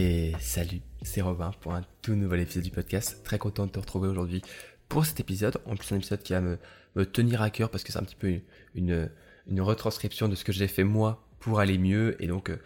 Et 0.00 0.32
salut, 0.38 0.80
c'est 1.02 1.22
Robin 1.22 1.50
pour 1.60 1.74
un 1.74 1.82
tout 2.02 2.14
nouvel 2.14 2.38
épisode 2.38 2.62
du 2.62 2.70
podcast. 2.70 3.20
Très 3.24 3.36
content 3.36 3.66
de 3.66 3.72
te 3.72 3.80
retrouver 3.80 4.06
aujourd'hui 4.06 4.42
pour 4.88 5.04
cet 5.04 5.18
épisode. 5.18 5.60
En 5.66 5.74
plus, 5.74 5.90
un 5.90 5.96
épisode 5.96 6.22
qui 6.22 6.34
va 6.34 6.40
me, 6.40 6.56
tenir 7.06 7.42
à 7.42 7.50
cœur 7.50 7.68
parce 7.68 7.82
que 7.82 7.90
c'est 7.90 7.98
un 7.98 8.04
petit 8.04 8.14
peu 8.14 8.38
une, 8.76 9.10
retranscription 9.58 10.28
de 10.28 10.36
ce 10.36 10.44
que 10.44 10.52
j'ai 10.52 10.68
fait 10.68 10.84
moi 10.84 11.26
pour 11.40 11.58
aller 11.58 11.78
mieux. 11.78 12.14
Et 12.22 12.28
donc, 12.28 12.50
euh, 12.50 12.60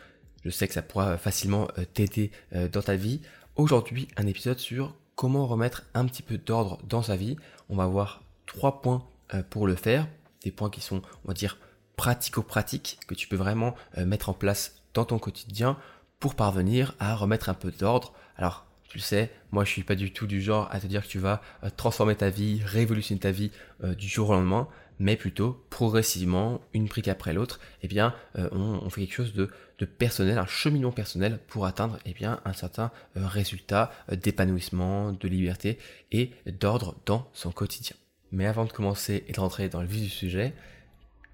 je 0.45 0.51
sais 0.51 0.69
que 0.69 0.75
ça 0.75 0.83
pourra 0.83 1.17
facilement 1.17 1.69
euh, 1.79 1.87
t'aider 1.87 2.33
euh, 2.55 2.69
dans 2.69 2.83
ta 2.83 2.97
vie. 2.97 3.23
Aujourd'hui, 3.57 4.09
un 4.19 4.27
épisode 4.27 4.59
sur 4.59 4.95
comment 5.17 5.47
remettre 5.47 5.85
un 5.95 6.05
petit 6.05 6.23
peu 6.23 6.37
d'ordre 6.37 6.83
dans 6.87 7.01
sa 7.01 7.17
vie. 7.17 7.39
On 7.71 7.77
va 7.77 7.87
voir 7.87 8.25
trois 8.45 8.83
points 8.83 9.09
pour 9.49 9.67
le 9.67 9.75
faire. 9.75 10.07
Des 10.45 10.51
points 10.51 10.69
qui 10.69 10.83
sont, 10.83 11.01
on 11.25 11.29
va 11.29 11.33
dire, 11.33 11.57
pratico-pratiques, 11.97 12.99
que 13.09 13.15
tu 13.15 13.27
peux 13.27 13.37
vraiment 13.37 13.75
mettre 13.97 14.29
en 14.29 14.35
place 14.35 14.83
dans 14.93 15.07
ton 15.07 15.19
quotidien 15.19 15.79
pour 16.23 16.37
parvenir 16.37 16.95
à 17.01 17.17
remettre 17.17 17.49
un 17.49 17.55
peu 17.55 17.73
d'ordre. 17.73 18.13
Alors, 18.37 18.65
tu 18.89 18.99
le 18.99 19.03
sais, 19.03 19.33
moi 19.51 19.65
je 19.65 19.71
suis 19.71 19.83
pas 19.83 19.97
du 19.97 20.13
tout 20.13 20.29
du 20.29 20.41
genre 20.41 20.69
à 20.71 20.79
te 20.79 20.87
dire 20.87 21.03
que 21.03 21.09
tu 21.09 21.19
vas 21.19 21.43
euh, 21.65 21.71
transformer 21.77 22.15
ta 22.15 22.31
vie, 22.31 22.63
révolutionner 22.65 23.19
ta 23.19 23.33
vie 23.33 23.51
euh, 23.83 23.97
du 23.97 24.07
jour 24.07 24.31
au 24.31 24.35
lendemain, 24.35 24.69
mais 25.01 25.17
plutôt 25.17 25.67
progressivement, 25.69 26.61
une 26.75 26.85
brique 26.85 27.09
après 27.09 27.33
l'autre, 27.33 27.59
eh 27.83 27.89
bien, 27.89 28.15
euh, 28.39 28.49
on, 28.53 28.89
fait 28.89 29.01
quelque 29.01 29.17
chose 29.17 29.35
de, 29.35 29.51
personnel, 29.85 30.39
un 30.39 30.47
cheminement 30.47 30.93
personnel 30.93 31.41
pour 31.49 31.67
atteindre 31.67 31.99
eh 32.07 32.13
bien, 32.13 32.41
un 32.45 32.53
certain 32.53 32.93
résultat 33.17 33.91
d'épanouissement, 34.13 35.11
de 35.11 35.27
liberté 35.27 35.77
et 36.13 36.31
d'ordre 36.47 36.95
dans 37.05 37.29
son 37.33 37.51
quotidien. 37.51 37.97
Mais 38.31 38.47
avant 38.47 38.65
de 38.65 38.71
commencer 38.71 39.25
et 39.27 39.33
de 39.33 39.41
rentrer 39.41 39.69
dans 39.69 39.81
le 39.81 39.89
vif 39.89 40.03
du 40.03 40.09
sujet, 40.09 40.55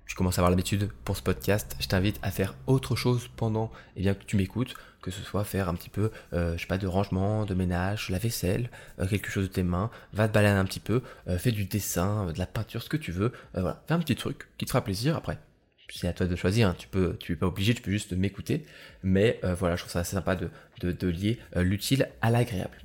tu 0.08 0.14
commences 0.14 0.38
à 0.38 0.40
avoir 0.40 0.50
l'habitude 0.50 0.90
pour 1.04 1.16
ce 1.16 1.22
podcast, 1.22 1.76
je 1.78 1.86
t'invite 1.86 2.18
à 2.22 2.30
faire 2.30 2.54
autre 2.66 2.96
chose 2.96 3.28
pendant 3.36 3.70
eh 3.94 4.00
bien, 4.00 4.14
que 4.14 4.24
tu 4.24 4.36
m'écoutes, 4.36 4.74
que 5.02 5.10
ce 5.10 5.22
soit 5.22 5.44
faire 5.44 5.68
un 5.68 5.74
petit 5.74 5.90
peu, 5.90 6.10
euh, 6.32 6.56
je 6.56 6.62
sais 6.62 6.66
pas, 6.66 6.78
de 6.78 6.86
rangement, 6.86 7.44
de 7.44 7.52
ménage, 7.54 8.08
la 8.08 8.18
vaisselle, 8.18 8.70
euh, 8.98 9.06
quelque 9.06 9.30
chose 9.30 9.48
de 9.48 9.52
tes 9.52 9.62
mains, 9.62 9.90
va 10.14 10.26
te 10.26 10.32
balader 10.32 10.58
un 10.58 10.64
petit 10.64 10.80
peu, 10.80 11.02
euh, 11.28 11.36
fais 11.38 11.52
du 11.52 11.66
dessin, 11.66 12.32
de 12.32 12.38
la 12.38 12.46
peinture, 12.46 12.82
ce 12.82 12.88
que 12.88 12.96
tu 12.96 13.12
veux, 13.12 13.32
voilà, 13.52 13.84
fais 13.86 13.92
un 13.92 13.98
petit 13.98 14.16
truc 14.16 14.48
qui 14.56 14.64
te 14.64 14.70
fera 14.70 14.82
plaisir 14.82 15.14
après. 15.14 15.38
C'est 15.90 16.08
à 16.08 16.14
toi 16.14 16.26
de 16.26 16.36
choisir, 16.36 16.68
hein. 16.68 16.74
tu 16.76 16.88
peux, 16.88 17.16
tu 17.18 17.32
es 17.32 17.36
pas 17.36 17.46
obligé, 17.46 17.74
tu 17.74 17.82
peux 17.82 17.90
juste 17.90 18.12
m'écouter, 18.12 18.66
mais 19.02 19.40
voilà, 19.58 19.74
je 19.74 19.82
trouve 19.82 19.92
ça 19.92 20.00
assez 20.00 20.16
sympa 20.16 20.36
de, 20.36 20.50
de, 20.80 20.92
de 20.92 21.08
lier 21.08 21.38
l'utile 21.56 22.10
à 22.20 22.30
l'agréable. 22.30 22.76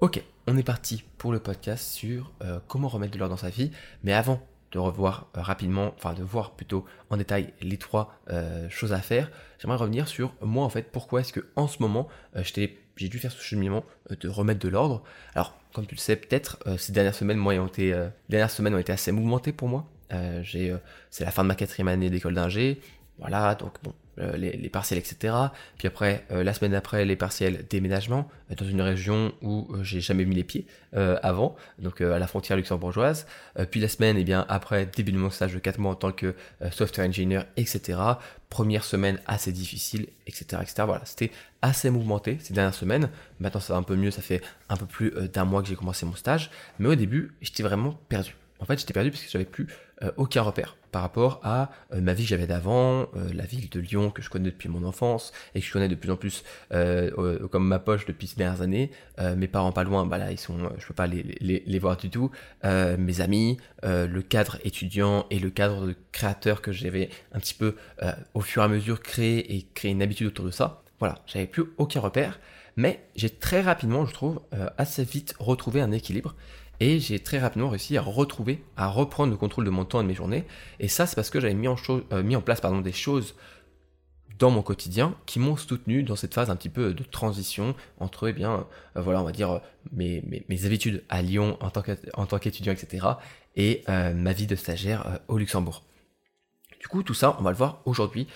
Ok, 0.00 0.22
on 0.46 0.58
est 0.58 0.62
parti 0.62 1.02
pour 1.16 1.32
le 1.32 1.40
podcast 1.40 1.82
sur 1.88 2.34
comment 2.68 2.88
remettre 2.88 3.14
de 3.14 3.18
l'ordre 3.18 3.34
dans 3.34 3.40
sa 3.40 3.48
vie, 3.48 3.70
mais 4.02 4.12
avant 4.12 4.46
de 4.72 4.78
revoir 4.78 5.28
euh, 5.36 5.42
rapidement, 5.42 5.94
enfin 5.96 6.14
de 6.14 6.22
voir 6.22 6.52
plutôt 6.52 6.84
en 7.10 7.16
détail 7.16 7.52
les 7.60 7.76
trois 7.76 8.14
euh, 8.30 8.68
choses 8.68 8.92
à 8.92 9.00
faire, 9.00 9.30
j'aimerais 9.58 9.76
revenir 9.76 10.08
sur 10.08 10.34
moi 10.40 10.64
en 10.64 10.68
fait, 10.68 10.90
pourquoi 10.92 11.20
est-ce 11.20 11.32
que 11.32 11.46
en 11.56 11.66
ce 11.66 11.80
moment 11.80 12.08
euh, 12.36 12.42
j'ai 12.44 13.08
dû 13.08 13.18
faire 13.18 13.32
ce 13.32 13.42
cheminement 13.42 13.84
de 14.10 14.28
remettre 14.28 14.60
de 14.60 14.68
l'ordre. 14.68 15.02
Alors 15.34 15.56
comme 15.72 15.86
tu 15.86 15.94
le 15.94 16.00
sais 16.00 16.16
peut-être, 16.16 16.58
ces 16.76 16.92
dernières 16.92 17.14
semaines, 17.14 17.38
moi, 17.38 17.54
ont 17.54 17.66
été, 17.68 17.94
dernières 18.28 18.50
semaines 18.50 18.74
ont 18.74 18.78
été 18.78 18.92
assez 18.92 19.12
mouvementées 19.12 19.52
pour 19.52 19.68
moi. 19.68 19.86
c'est 20.10 21.24
la 21.24 21.30
fin 21.30 21.42
de 21.44 21.48
ma 21.48 21.54
quatrième 21.54 21.88
année 21.88 22.10
d'école 22.10 22.34
d'ingé, 22.34 22.80
voilà, 23.18 23.54
donc 23.54 23.72
bon, 23.82 23.94
euh, 24.20 24.36
les, 24.36 24.68
partiels, 24.68 24.98
etc. 24.98 25.34
Puis 25.78 25.88
après, 25.88 26.24
euh, 26.30 26.44
la 26.44 26.52
semaine 26.52 26.72
d'après, 26.72 27.04
les 27.04 27.16
partiels 27.16 27.64
déménagement 27.70 28.28
euh, 28.50 28.54
dans 28.54 28.66
une 28.66 28.82
région 28.82 29.32
où 29.40 29.68
j'ai 29.82 30.00
jamais 30.00 30.24
mis 30.24 30.34
les 30.34 30.44
pieds 30.44 30.66
avant, 30.92 31.54
donc 31.78 32.00
à 32.00 32.18
la 32.18 32.26
frontière 32.26 32.56
luxembourgeoise. 32.56 33.24
puis 33.70 33.78
la 33.78 33.86
semaine, 33.86 34.16
et 34.16 34.22
eh 34.22 34.24
bien 34.24 34.44
après, 34.48 34.86
début 34.86 35.12
de 35.12 35.18
mon 35.18 35.30
stage 35.30 35.54
de 35.54 35.60
4 35.60 35.78
mois 35.78 35.92
en 35.92 35.94
tant 35.94 36.10
que 36.10 36.34
software 36.72 37.06
engineer, 37.06 37.42
etc. 37.56 37.96
Première 38.48 38.82
semaine 38.82 39.20
assez 39.26 39.52
difficile, 39.52 40.08
etc. 40.26 40.62
etc. 40.62 40.82
Voilà, 40.86 41.02
c'était 41.04 41.30
assez 41.62 41.90
mouvementé 41.90 42.38
ces 42.40 42.54
dernières 42.54 42.74
semaines. 42.74 43.08
Maintenant, 43.38 43.60
ça 43.60 43.74
va 43.74 43.78
un 43.78 43.84
peu 43.84 43.94
mieux, 43.94 44.10
ça 44.10 44.20
fait 44.20 44.42
un 44.68 44.76
peu 44.76 44.86
plus 44.86 45.12
d'un 45.32 45.44
mois 45.44 45.62
que 45.62 45.68
j'ai 45.68 45.76
commencé 45.76 46.04
mon 46.04 46.16
stage. 46.16 46.50
Mais 46.80 46.88
au 46.88 46.96
début, 46.96 47.36
j'étais 47.40 47.62
vraiment 47.62 47.96
perdu. 48.08 48.34
En 48.58 48.64
fait, 48.64 48.76
j'étais 48.80 48.92
perdu 48.92 49.12
parce 49.12 49.22
que 49.22 49.30
j'avais 49.30 49.44
plus 49.44 49.68
aucun 50.16 50.42
repère 50.42 50.76
par 50.90 51.02
rapport 51.02 51.40
à 51.42 51.70
euh, 51.92 52.00
ma 52.00 52.14
vie 52.14 52.24
que 52.24 52.28
j'avais 52.30 52.46
d'avant, 52.46 53.08
euh, 53.16 53.32
la 53.34 53.44
ville 53.44 53.68
de 53.68 53.80
Lyon 53.80 54.10
que 54.10 54.22
je 54.22 54.30
connais 54.30 54.50
depuis 54.50 54.68
mon 54.68 54.84
enfance 54.84 55.32
et 55.54 55.60
que 55.60 55.66
je 55.66 55.72
connais 55.72 55.88
de 55.88 55.94
plus 55.94 56.10
en 56.10 56.16
plus 56.16 56.44
comme 57.50 57.66
ma 57.66 57.78
poche 57.78 58.06
depuis 58.06 58.26
ces 58.26 58.36
dernières 58.36 58.62
années. 58.62 58.90
mes 59.36 59.48
parents 59.48 59.72
pas 59.72 59.84
loin, 59.84 60.06
bah 60.06 60.18
là 60.18 60.30
ils 60.30 60.38
sont, 60.38 60.56
je 60.78 60.86
peux 60.86 60.94
pas 60.94 61.06
les 61.06 61.78
voir 61.78 61.96
du 61.96 62.10
tout. 62.10 62.30
mes 62.64 63.20
amis, 63.20 63.58
le 63.82 64.20
cadre 64.20 64.58
étudiant 64.64 65.26
et 65.30 65.38
le 65.38 65.50
cadre 65.50 65.86
de 65.86 65.94
créateur 66.12 66.62
que 66.62 66.72
j'avais 66.72 67.10
un 67.32 67.40
petit 67.40 67.54
peu 67.54 67.76
au 68.34 68.40
fur 68.40 68.62
et 68.62 68.64
à 68.64 68.68
mesure 68.68 69.00
créé 69.00 69.56
et 69.56 69.66
créé 69.74 69.90
une 69.90 70.02
habitude 70.02 70.28
autour 70.28 70.44
de 70.44 70.50
ça. 70.50 70.82
Voilà, 70.98 71.18
j'avais 71.26 71.46
plus 71.46 71.64
aucun 71.78 72.00
repère, 72.00 72.40
mais 72.76 73.00
j'ai 73.16 73.30
très 73.30 73.60
rapidement, 73.60 74.06
je 74.06 74.14
trouve, 74.14 74.40
assez 74.78 75.04
vite 75.04 75.34
retrouvé 75.38 75.80
un 75.80 75.92
équilibre 75.92 76.34
et 76.80 76.98
j'ai 76.98 77.20
très 77.20 77.38
rapidement 77.38 77.68
réussi 77.68 77.96
à 77.98 78.02
retrouver, 78.02 78.64
à 78.76 78.88
reprendre 78.88 79.30
le 79.30 79.36
contrôle 79.36 79.66
de 79.66 79.70
mon 79.70 79.84
temps 79.84 80.00
et 80.00 80.02
de 80.02 80.08
mes 80.08 80.14
journées. 80.14 80.44
Et 80.80 80.88
ça, 80.88 81.06
c'est 81.06 81.14
parce 81.14 81.28
que 81.28 81.38
j'avais 81.38 81.54
mis, 81.54 81.68
en 81.68 81.76
euh, 81.90 82.40
place 82.40 82.62
des 82.82 82.92
choses 82.92 83.34
dans 84.38 84.50
mon 84.50 84.62
quotidien 84.62 85.14
qui 85.26 85.38
m'ont 85.38 85.56
soutenu 85.56 86.02
dans 86.02 86.16
cette 86.16 86.32
phase 86.32 86.48
un 86.48 86.56
petit 86.56 86.70
peu 86.70 86.94
de 86.94 87.04
transition 87.04 87.74
entre, 87.98 88.28
eh 88.28 88.32
bien, 88.32 88.66
euh, 88.96 89.02
voilà, 89.02 89.20
on 89.20 89.24
va 89.24 89.32
dire, 89.32 89.60
mes, 89.92 90.24
mes, 90.48 90.64
habitudes 90.64 91.04
à 91.10 91.20
Lyon 91.20 91.58
en 91.60 91.70
tant 92.26 92.38
qu'étudiant, 92.38 92.72
etc., 92.72 93.06
et 93.56 93.82
euh, 93.88 94.14
ma 94.14 94.32
vie 94.32 94.46
de 94.46 94.56
stagiaire 94.56 95.20
au 95.28 95.36
Luxembourg. 95.36 95.82
Du 96.80 96.88
coup, 96.88 97.02
tout 97.02 97.14
ça, 97.14 97.36
on 97.38 97.42
va 97.42 97.50
le 97.50 97.56
voir 97.56 97.82
aujourd'hui 97.84 98.26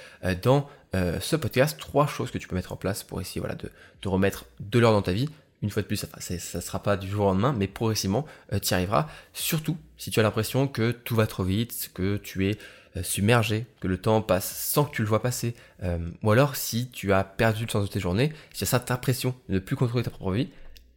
dans 0.43 0.69
ce 0.93 1.35
podcast. 1.35 1.79
Trois 1.81 2.07
choses 2.07 2.31
que 2.31 2.37
tu 2.37 2.47
peux 2.47 2.55
mettre 2.55 2.73
en 2.73 2.77
place 2.77 3.03
pour 3.03 3.21
essayer 3.21 3.41
voilà, 3.41 3.55
de, 3.55 3.71
remettre 4.09 4.45
de 4.61 4.79
l'ordre 4.79 4.99
dans 4.99 5.03
ta 5.03 5.13
vie 5.13 5.31
une 5.65 5.71
fois 5.71 5.81
de 5.81 5.87
plus, 5.87 5.97
ça 5.97 6.35
ne 6.35 6.61
sera 6.61 6.83
pas 6.83 6.99
du 6.99 7.09
jour 7.09 7.25
au 7.25 7.29
lendemain, 7.31 7.55
mais 7.57 7.67
progressivement, 7.67 8.27
euh, 8.53 8.59
tu 8.59 8.73
y 8.73 8.75
arriveras. 8.75 9.09
Surtout 9.33 9.79
si 9.97 10.11
tu 10.11 10.21
as 10.21 10.23
l'impression 10.23 10.69
que 10.69 10.91
tout 10.91 11.17
va 11.17 11.27
trop 11.27 11.43
vite, 11.43 11.91
que 11.95 12.19
tu 12.19 12.51
es 12.51 12.59
euh, 12.99 13.03
submergé, 13.03 13.65
que 13.81 13.89
le 13.89 13.97
temps 13.97 14.21
passe 14.21 14.45
sans 14.45 14.85
que 14.85 14.95
tu 14.95 15.01
le 15.01 15.09
vois 15.09 15.23
passer, 15.23 15.55
euh, 15.83 15.99
ou 16.23 16.31
alors 16.31 16.55
si 16.55 16.91
tu 16.91 17.15
as 17.15 17.25
perdu 17.25 17.65
le 17.65 17.71
sens 17.71 17.83
de 17.83 17.91
tes 17.91 17.99
journées, 17.99 18.31
si 18.53 18.59
tu 18.59 18.65
as 18.65 18.67
cette 18.67 18.91
impression 18.91 19.35
de 19.49 19.55
ne 19.55 19.59
plus 19.59 19.75
contrôler 19.75 20.05
ta 20.05 20.11
propre 20.11 20.33
vie, 20.33 20.51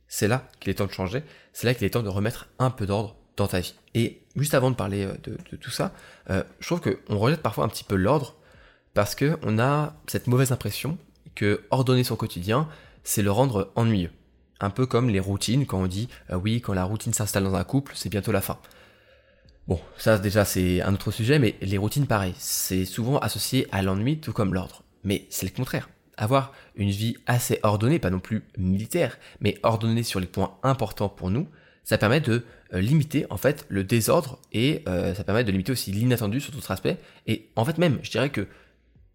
c'est 0.09 0.27
là 0.27 0.49
qu'il 0.59 0.69
est 0.69 0.75
temps 0.75 0.85
de 0.85 0.91
changer, 0.91 1.23
c'est 1.53 1.65
là 1.65 1.73
qu'il 1.73 1.87
est 1.87 1.91
temps 1.91 2.03
de 2.03 2.09
remettre 2.09 2.49
un 2.59 2.69
peu 2.69 2.85
d'ordre 2.85 3.15
dans 3.37 3.47
ta 3.47 3.61
vie. 3.61 3.73
Et 3.93 4.21
juste 4.35 4.53
avant 4.53 4.69
de 4.69 4.75
parler 4.75 5.07
de, 5.23 5.37
tout 5.55 5.71
ça, 5.71 5.93
je 6.29 6.65
trouve 6.65 6.81
qu'on 6.81 7.17
rejette 7.17 7.41
parfois 7.41 7.65
un 7.65 7.67
petit 7.67 7.83
peu 7.83 7.95
l'ordre 7.95 8.35
parce 8.93 9.15
qu'on 9.15 9.59
a 9.59 9.95
cette 10.07 10.27
mauvaise 10.27 10.51
impression 10.51 10.97
que 11.35 11.61
ordonner 11.71 12.03
son 12.03 12.15
quotidien, 12.15 12.67
c'est 13.03 13.21
le 13.21 13.31
rendre 13.31 13.71
ennuyeux. 13.75 14.11
Un 14.59 14.69
peu 14.69 14.85
comme 14.85 15.09
les 15.09 15.19
routines, 15.19 15.65
quand 15.65 15.81
on 15.81 15.87
dit 15.87 16.09
euh, 16.31 16.35
oui, 16.35 16.61
quand 16.61 16.73
la 16.73 16.83
routine 16.83 17.13
s'installe 17.13 17.43
dans 17.43 17.55
un 17.55 17.63
couple, 17.63 17.93
c'est 17.95 18.09
bientôt 18.09 18.31
la 18.31 18.41
fin. 18.41 18.57
Bon, 19.67 19.79
ça 19.97 20.17
déjà 20.17 20.45
c'est 20.45 20.81
un 20.81 20.93
autre 20.93 21.11
sujet, 21.11 21.39
mais 21.39 21.55
les 21.61 21.77
routines 21.77 22.07
pareil, 22.07 22.33
c'est 22.37 22.85
souvent 22.85 23.19
associé 23.19 23.67
à 23.71 23.81
l'ennui 23.81 24.19
tout 24.19 24.33
comme 24.33 24.53
l'ordre. 24.53 24.83
Mais 25.03 25.25
c'est 25.29 25.45
le 25.45 25.51
contraire. 25.51 25.89
Avoir 26.15 26.53
une 26.75 26.89
vie 26.89 27.17
assez 27.27 27.59
ordonnée, 27.63 27.99
pas 27.99 28.09
non 28.09 28.19
plus 28.19 28.43
militaire, 28.57 29.17
mais 29.41 29.59
ordonnée 29.63 30.03
sur 30.03 30.19
les 30.19 30.25
points 30.25 30.57
importants 30.63 31.09
pour 31.09 31.29
nous, 31.29 31.47
ça 31.83 31.97
permet 31.97 32.21
de 32.21 32.43
euh, 32.73 32.81
limiter 32.81 33.25
en 33.29 33.37
fait 33.37 33.65
le 33.69 33.83
désordre 33.83 34.39
et 34.51 34.83
euh, 34.87 35.13
ça 35.13 35.23
permet 35.23 35.43
de 35.43 35.51
limiter 35.51 35.71
aussi 35.71 35.91
l'inattendu 35.91 36.41
sur 36.41 36.51
d'autres 36.51 36.71
aspects. 36.71 36.95
Et 37.27 37.49
en 37.55 37.63
fait 37.63 37.77
même, 37.77 37.99
je 38.03 38.11
dirais 38.11 38.29
que 38.29 38.47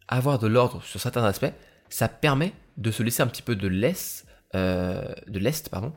avoir 0.09 0.39
de 0.39 0.47
l'ordre 0.47 0.83
sur 0.83 1.01
certains 1.01 1.25
aspects, 1.25 1.53
ça 1.89 2.09
permet 2.09 2.53
de 2.77 2.91
se 2.91 3.03
laisser 3.03 3.23
un 3.23 3.27
petit 3.27 3.43
peu 3.43 3.57
de 3.57 3.69
laisse 3.69 4.27
de 4.55 5.39
l'Est, 5.39 5.69
pardon. 5.69 5.93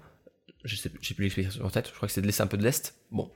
Je 0.63 0.75
sais, 0.75 0.91
j'ai 1.01 1.13
plus 1.13 1.23
l'explication 1.23 1.63
en 1.63 1.69
tête, 1.69 1.87
je 1.87 1.93
crois 1.93 2.07
que 2.07 2.13
c'est 2.13 2.21
de 2.21 2.25
laisser 2.25 2.41
un 2.41 2.47
peu 2.47 2.57
de 2.57 2.63
l'Est. 2.63 2.95
Bon, 3.11 3.31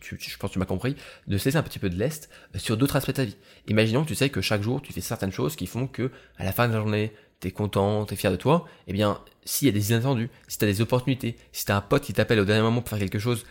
je 0.00 0.36
pense 0.36 0.50
que 0.50 0.52
tu 0.52 0.58
m'as 0.58 0.64
compris, 0.64 0.96
de 1.26 1.38
se 1.38 1.44
laisser 1.46 1.56
un 1.56 1.62
petit 1.62 1.78
peu 1.78 1.90
de 1.90 1.96
l'Est 1.96 2.28
euh, 2.54 2.58
sur 2.58 2.76
d'autres 2.76 2.96
aspects 2.96 3.10
de 3.10 3.16
ta 3.16 3.24
vie. 3.24 3.36
Imaginons 3.68 4.02
que 4.02 4.08
tu 4.08 4.14
sais 4.14 4.30
que 4.30 4.40
chaque 4.40 4.62
jour, 4.62 4.82
tu 4.82 4.92
fais 4.92 5.00
certaines 5.00 5.32
choses 5.32 5.56
qui 5.56 5.66
font 5.66 5.86
que, 5.86 6.10
à 6.36 6.44
la 6.44 6.52
fin 6.52 6.68
de 6.68 6.72
la 6.72 6.80
journée, 6.80 7.12
t'es 7.40 7.50
content, 7.50 8.04
t'es 8.04 8.16
fier 8.16 8.30
de 8.30 8.36
toi, 8.36 8.66
eh 8.86 8.92
bien, 8.92 9.20
s'il 9.44 9.66
y 9.66 9.68
a 9.68 9.72
des 9.72 9.90
inattendus, 9.90 10.30
si 10.48 10.58
t'as 10.58 10.66
des 10.66 10.80
opportunités, 10.80 11.36
si 11.52 11.64
t'as 11.64 11.76
un 11.76 11.80
pote 11.80 12.02
qui 12.02 12.12
t'appelle 12.12 12.40
au 12.40 12.44
dernier 12.44 12.62
moment 12.62 12.80
pour 12.80 12.90
faire 12.90 12.98
quelque 12.98 13.18
chose, 13.18 13.44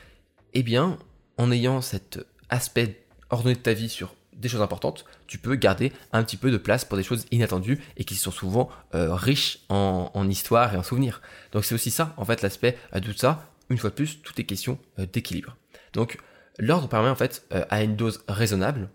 eh 0.53 0.63
bien, 0.63 0.97
en 1.37 1.51
ayant 1.51 1.81
cet 1.81 2.19
aspect 2.49 3.05
ordonné 3.29 3.55
de 3.55 3.59
ta 3.59 3.73
vie 3.73 3.89
sur 3.89 4.15
des 4.35 4.49
choses 4.49 4.61
importantes, 4.61 5.05
tu 5.27 5.37
peux 5.37 5.55
garder 5.55 5.91
un 6.11 6.23
petit 6.23 6.37
peu 6.37 6.51
de 6.51 6.57
place 6.57 6.85
pour 6.85 6.97
des 6.97 7.03
choses 7.03 7.25
inattendues 7.31 7.79
et 7.97 8.03
qui 8.03 8.15
sont 8.15 8.31
souvent 8.31 8.69
euh, 8.95 9.13
riches 9.13 9.59
en, 9.69 10.27
histoire 10.29 10.73
et 10.73 10.77
en 10.77 10.83
souvenirs. 10.83 11.21
Donc 11.51 11.65
c'est 11.65 11.75
aussi 11.75 11.91
ça, 11.91 12.13
en 12.17 12.25
fait, 12.25 12.41
l'aspect 12.41 12.77
de 12.93 12.99
tout 12.99 13.17
ça. 13.17 13.49
Une 13.69 13.77
fois 13.77 13.89
de 13.89 13.95
plus, 13.95 14.21
tout 14.21 14.39
est 14.39 14.43
question 14.43 14.77
euh, 14.99 15.05
d'équilibre. 15.11 15.57
Donc 15.93 16.17
l'ordre 16.59 16.87
permet 16.87 17.09
en 17.09 17.15
fait 17.15 17.45
euh, 17.53 17.65
à 17.69 17.83
une 17.83 17.95
dose 17.95 18.23
raisonnable, 18.27 18.89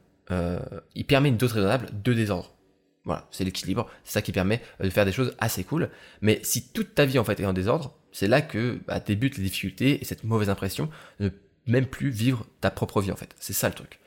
il 0.94 1.06
permet 1.06 1.30
une 1.30 1.38
dose 1.38 1.54
raisonnable 1.54 1.88
de 2.02 2.12
désordre. 2.12 2.54
Voilà, 3.06 3.26
c'est 3.30 3.44
l'équilibre, 3.44 3.88
c'est 4.04 4.12
ça 4.12 4.20
qui 4.20 4.30
permet 4.30 4.60
de 4.78 4.90
faire 4.90 5.06
des 5.06 5.12
choses 5.12 5.34
assez 5.38 5.64
cool. 5.64 5.88
Mais 6.20 6.40
si 6.42 6.70
toute 6.70 6.94
ta 6.94 7.06
vie 7.06 7.18
en 7.18 7.24
fait 7.24 7.40
est 7.40 7.46
en 7.46 7.54
désordre, 7.54 7.98
c'est 8.12 8.28
là 8.28 8.42
que 8.42 8.78
bah, 8.86 9.00
débutent 9.00 9.38
les 9.38 9.44
difficultés 9.44 10.02
et 10.02 10.04
cette 10.04 10.24
mauvaise 10.24 10.50
impression 10.50 10.90
de 11.18 11.32
même 11.66 11.86
plus 11.86 12.10
vivre 12.10 12.46
ta 12.60 12.70
propre 12.70 13.00
vie 13.00 13.10
en 13.10 13.16
fait. 13.16 13.34
C'est 13.40 13.54
ça 13.54 13.68
le 13.68 13.74
truc. 13.74 14.00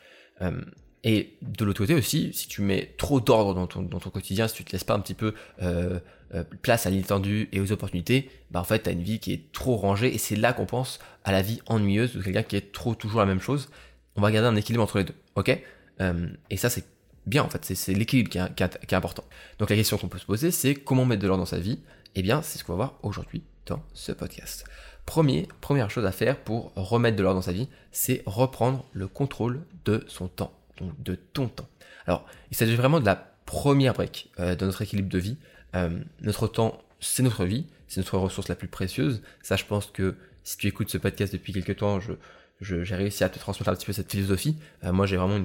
Et 1.04 1.34
de 1.42 1.66
l'autre 1.66 1.80
côté 1.80 1.96
aussi, 1.96 2.32
si 2.34 2.48
tu 2.48 2.62
mets 2.62 2.94
trop 2.98 3.20
d'ordre 3.20 3.56
dans 3.56 3.66
ton, 3.66 3.82
dans 3.82 4.00
ton 4.00 4.12
quotidien, 4.12 4.48
si 4.48 4.56
tu 4.56 4.64
te 4.64 4.72
laisses 4.72 4.84
pas 4.84 4.94
un 4.94 5.00
petit 5.00 5.16
peu 5.16 5.34
euh, 5.62 6.00
euh, 6.36 6.44
place 6.62 6.86
à 6.86 6.92
l'inattendu 6.92 7.50
et 7.52 7.60
aux 7.60 7.72
opportunités, 7.72 8.30
bah 8.52 8.62
en 8.62 8.64
fait, 8.64 8.84
tu 8.84 8.90
as 8.90 8.92
une 8.92 9.02
vie 9.02 9.20
qui 9.20 9.34
est 9.34 9.52
trop 9.52 9.76
rangée 9.78 10.14
et 10.14 10.20
c'est 10.20 10.36
là 10.36 10.54
qu'on 10.54 10.68
pense 10.68 11.00
à 11.24 11.32
la 11.32 11.42
vie 11.42 11.60
ennuyeuse 11.66 12.16
de 12.16 12.22
quelqu'un 12.22 12.44
qui 12.44 12.56
est 12.56 12.72
trop 12.72 12.94
toujours 12.94 13.20
la 13.20 13.26
même 13.26 13.40
chose. 13.40 13.70
On 14.16 14.22
va 14.22 14.32
garder 14.32 14.48
un 14.48 14.56
équilibre 14.56 14.84
entre 14.84 15.00
les 15.00 15.06
deux, 15.06 15.16
ok? 15.36 15.60
Euh, 16.02 16.28
Et 16.52 16.58
ça, 16.58 16.70
c'est 16.70 16.86
bien 17.26 17.44
en 17.44 17.50
fait, 17.50 17.66
c'est 17.66 17.94
l'équilibre 17.94 18.30
qui, 18.30 18.38
qui, 18.40 18.64
qui, 18.88 18.94
est 18.94 18.98
important. 18.98 19.24
Donc 19.58 19.70
la 19.72 19.76
question 19.76 19.98
qu'on 19.98 20.08
peut 20.08 20.20
se 20.20 20.26
poser, 20.26 20.52
c'est 20.52 20.76
comment 20.76 21.06
mettre 21.06 21.22
de 21.24 21.28
l'ordre 21.28 21.42
dans 21.42 21.48
sa 21.48 21.60
vie? 21.60 21.80
Eh 22.14 22.22
bien, 22.22 22.44
c'est 22.44 22.60
ce 22.60 22.64
qu'on 22.64 22.74
va 22.74 22.78
voir 22.78 23.00
aujourd'hui 23.02 23.42
dans 23.66 23.82
ce 23.94 24.12
podcast. 24.12 24.66
Premier, 25.08 25.48
première 25.62 25.90
chose 25.90 26.06
à 26.06 26.12
faire 26.12 26.38
pour 26.38 26.74
remettre 26.76 27.18
de 27.18 27.24
l'ordre 27.24 27.40
dans 27.40 27.46
sa 27.46 27.54
vie, 27.54 27.68
c'est 27.92 28.22
reprendre 28.28 28.86
le 28.94 29.08
contrôle 29.08 29.66
de 29.86 30.04
son 30.08 30.28
temps 30.28 30.54
de 31.00 31.16
ton 31.16 31.48
temps. 31.48 31.68
Alors, 32.08 32.26
il 32.52 32.58
s'agit 32.58 32.76
vraiment 32.76 33.00
de 33.00 33.06
la 33.06 33.16
première 33.46 33.94
brique 33.94 34.32
euh, 34.40 34.56
de 34.56 34.66
notre 34.66 34.82
équilibre 34.82 35.10
de 35.10 35.20
vie. 35.20 35.38
Euh, 35.76 35.90
notre 36.22 36.48
temps, 36.48 36.82
c'est 37.00 37.24
notre 37.24 37.46
vie, 37.46 37.66
c'est 37.88 38.00
notre 38.00 38.18
ressource 38.18 38.48
la 38.48 38.56
plus 38.56 38.68
précieuse. 38.68 39.22
Ça, 39.42 39.56
je 39.56 39.66
pense 39.66 39.88
que 39.88 40.16
si 40.44 40.58
tu 40.58 40.68
écoutes 40.68 40.90
ce 40.90 40.98
podcast 40.98 41.34
depuis 41.34 41.54
quelques 41.54 41.78
temps, 41.78 42.00
je, 42.00 42.14
j'ai 42.62 42.96
réussi 42.96 43.24
à 43.24 43.30
te 43.30 43.40
transmettre 43.40 43.70
un 43.70 43.76
petit 43.76 43.86
peu 43.86 43.94
cette 43.94 44.12
philosophie. 44.12 44.56
Euh, 44.84 44.92
moi, 44.92 45.06
j'ai 45.06 45.18
vraiment 45.18 45.44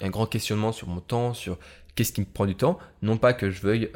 un 0.00 0.10
grand 0.10 0.26
questionnement 0.26 0.72
sur 0.72 0.88
mon 0.88 1.00
temps, 1.00 1.34
sur 1.34 1.58
qu'est-ce 1.94 2.12
qui 2.12 2.20
me 2.20 2.26
prend 2.26 2.46
du 2.46 2.54
temps. 2.54 2.78
Non 3.02 3.16
pas 3.16 3.32
que 3.32 3.50
je 3.50 3.60
veuille 3.60 3.90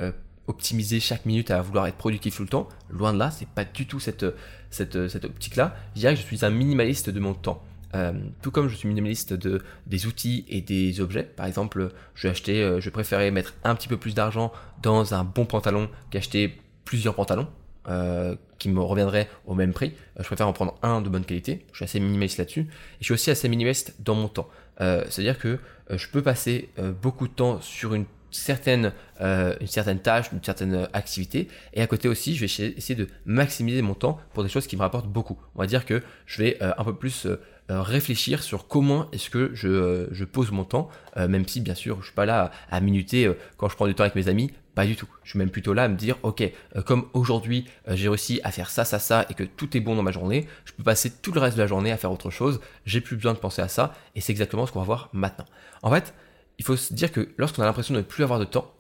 optimiser 0.49 0.99
chaque 0.99 1.25
minute 1.25 1.53
à 1.53 1.63
vouloir 1.63 1.87
être 1.87 1.97
productif 1.97 2.37
tout 2.37 2.43
le 2.43 2.49
temps. 2.49 2.69
Loin 2.91 3.13
de 3.13 3.19
là, 3.19 3.31
c'est 3.31 3.49
pas 3.49 3.65
du 3.65 3.87
tout 3.87 4.01
cette, 4.01 4.27
cette, 4.71 5.09
cette 5.09 5.25
optique-là. 5.25 5.77
Je 5.95 6.01
dirais 6.01 6.15
que 6.15 6.21
je 6.21 6.27
suis 6.27 6.45
un 6.45 6.51
minimaliste 6.51 7.11
de 7.11 7.21
mon 7.21 7.35
temps. 7.35 7.63
Euh, 7.95 8.13
tout 8.41 8.51
comme 8.51 8.69
je 8.69 8.77
suis 8.77 8.89
minimaliste 8.89 9.33
de, 9.35 9.63
des 9.87 10.07
outils 10.07 10.45
et 10.49 10.61
des 10.61 11.01
objets, 11.01 11.25
par 11.25 11.47
exemple, 11.47 11.91
je 12.15 12.27
vais 12.27 12.31
acheter, 12.31 12.63
euh, 12.63 12.81
je 12.81 12.91
préférais 12.91 13.31
mettre 13.31 13.55
un 13.65 13.75
petit 13.75 13.89
peu 13.89 13.97
plus 13.97 14.15
d'argent 14.15 14.53
dans 14.83 15.15
un 15.15 15.25
bon 15.25 15.45
pantalon 15.45 15.91
qu'acheter 16.11 16.59
plusieurs 16.85 17.15
pantalons 17.15 17.49
euh, 17.89 18.35
qui 18.59 18.71
me 18.71 18.81
reviendraient 18.81 19.29
au 19.47 19.55
même 19.55 19.73
prix. 19.73 19.93
je 20.19 20.25
préfère 20.25 20.49
en 20.49 20.53
prendre 20.53 20.79
un 20.83 21.01
de 21.01 21.09
bonne 21.09 21.25
qualité. 21.25 21.65
Je 21.73 21.77
suis 21.77 21.85
assez 21.85 22.01
minimaliste 22.01 22.39
là-dessus. 22.39 22.61
Et 22.61 22.69
je 23.01 23.05
suis 23.05 23.15
aussi 23.15 23.31
assez 23.31 23.49
minimaliste 23.49 23.95
dans 24.01 24.15
mon 24.15 24.29
temps. 24.29 24.49
C'est-à-dire 24.79 25.39
que 25.39 25.61
je 25.91 26.09
peux 26.09 26.23
passer 26.23 26.69
beaucoup 27.01 27.29
de 27.29 27.33
temps 27.33 27.61
sur 27.61 27.95
une 27.95 28.05
certaine, 28.33 28.93
une 29.21 29.67
certaine 29.67 30.01
tâche, 30.01 30.33
une 30.33 30.43
certaine 30.43 30.89
activité. 30.93 31.49
Et 31.75 31.83
à 31.83 31.87
côté 31.87 32.09
aussi, 32.09 32.35
je 32.35 32.41
vais 32.41 32.75
essayer 32.77 32.95
de 32.95 33.07
maximiser 33.25 33.83
mon 33.83 33.95
temps 33.95 34.19
pour 34.35 34.43
des 34.43 34.49
choses 34.49 34.67
qui 34.67 34.77
me 34.77 34.81
rapportent 34.81 35.07
beaucoup. 35.07 35.39
On 35.55 35.61
va 35.61 35.67
dire 35.67 35.85
que 35.85 36.03
je 36.27 36.43
vais 36.43 36.59
un 36.61 36.85
peu 36.85 36.95
plus 36.95 37.29
euh, 37.71 37.81
réfléchir 37.81 38.43
sur 38.43 38.67
comment 38.67 39.09
est-ce 39.13 39.31
que 39.31 39.53
je, 39.55 39.69
euh, 39.69 40.27
pose 40.31 40.51
mon 40.51 40.65
temps, 40.65 40.89
euh, 41.17 41.29
même 41.29 41.47
si 41.47 41.61
bien 41.61 41.77
sûr 41.77 42.01
je 42.01 42.07
suis 42.07 42.15
pas 42.15 42.27
là 42.27 42.51
à, 42.71 42.81
minuter 42.81 43.33
quand 43.57 43.69
je 43.69 43.77
prends 43.77 43.87
du 43.87 43.95
temps 43.95 44.03
avec 44.03 44.17
mes 44.17 44.27
amis, 44.27 44.51
pas 44.75 44.85
du 44.85 44.97
tout. 44.97 45.07
Je 45.23 45.31
suis 45.31 45.39
même 45.39 45.49
plutôt 45.49 45.73
là 45.73 45.85
à 45.85 45.89
me 45.89 45.97
dire, 45.97 46.19
ok, 46.25 46.43
comme 46.85 47.07
aujourd'hui 47.13 47.67
j'ai 47.87 48.09
réussi 48.09 48.41
à 48.43 48.51
faire 48.51 48.69
ça, 48.69 48.85
ça, 48.85 48.99
ça, 48.99 49.27
et 49.31 49.35
que 49.35 49.45
tout 49.45 49.77
est 49.77 49.81
bon 49.81 49.95
dans 49.95 50.03
ma 50.03 50.11
journée, 50.11 50.49
je 50.65 50.73
peux 50.73 50.83
passer 50.83 51.11
tout 51.11 51.31
le 51.31 51.41
reste 51.41 51.57
de 51.57 51.63
la 51.63 51.69
journée 51.69 51.93
à 51.93 51.97
faire 51.97 52.11
autre 52.11 52.31
chose, 52.31 52.61
j'ai 52.85 53.01
plus 53.01 53.15
besoin 53.15 53.33
de 53.33 53.39
penser 53.39 53.63
à 53.63 53.69
ça, 53.69 53.95
et 54.17 54.21
c'est 54.21 54.33
exactement 54.33 54.67
ce 54.67 54.73
qu'on 54.73 54.81
va 54.81 54.87
voir 54.87 55.09
maintenant. 55.13 55.47
En 55.83 55.91
fait, 55.93 56.15
il 56.59 56.65
faut 56.65 56.77
se 56.77 56.93
dire 56.95 57.13
que 57.13 57.29
lorsqu'on 57.39 57.63
a 57.63 57.67
l'impression 57.67 57.95
de 57.95 57.99
ne 57.99 58.05
plus 58.05 58.25
avoir 58.25 58.39
de 58.39 58.45
temps, 58.45 58.73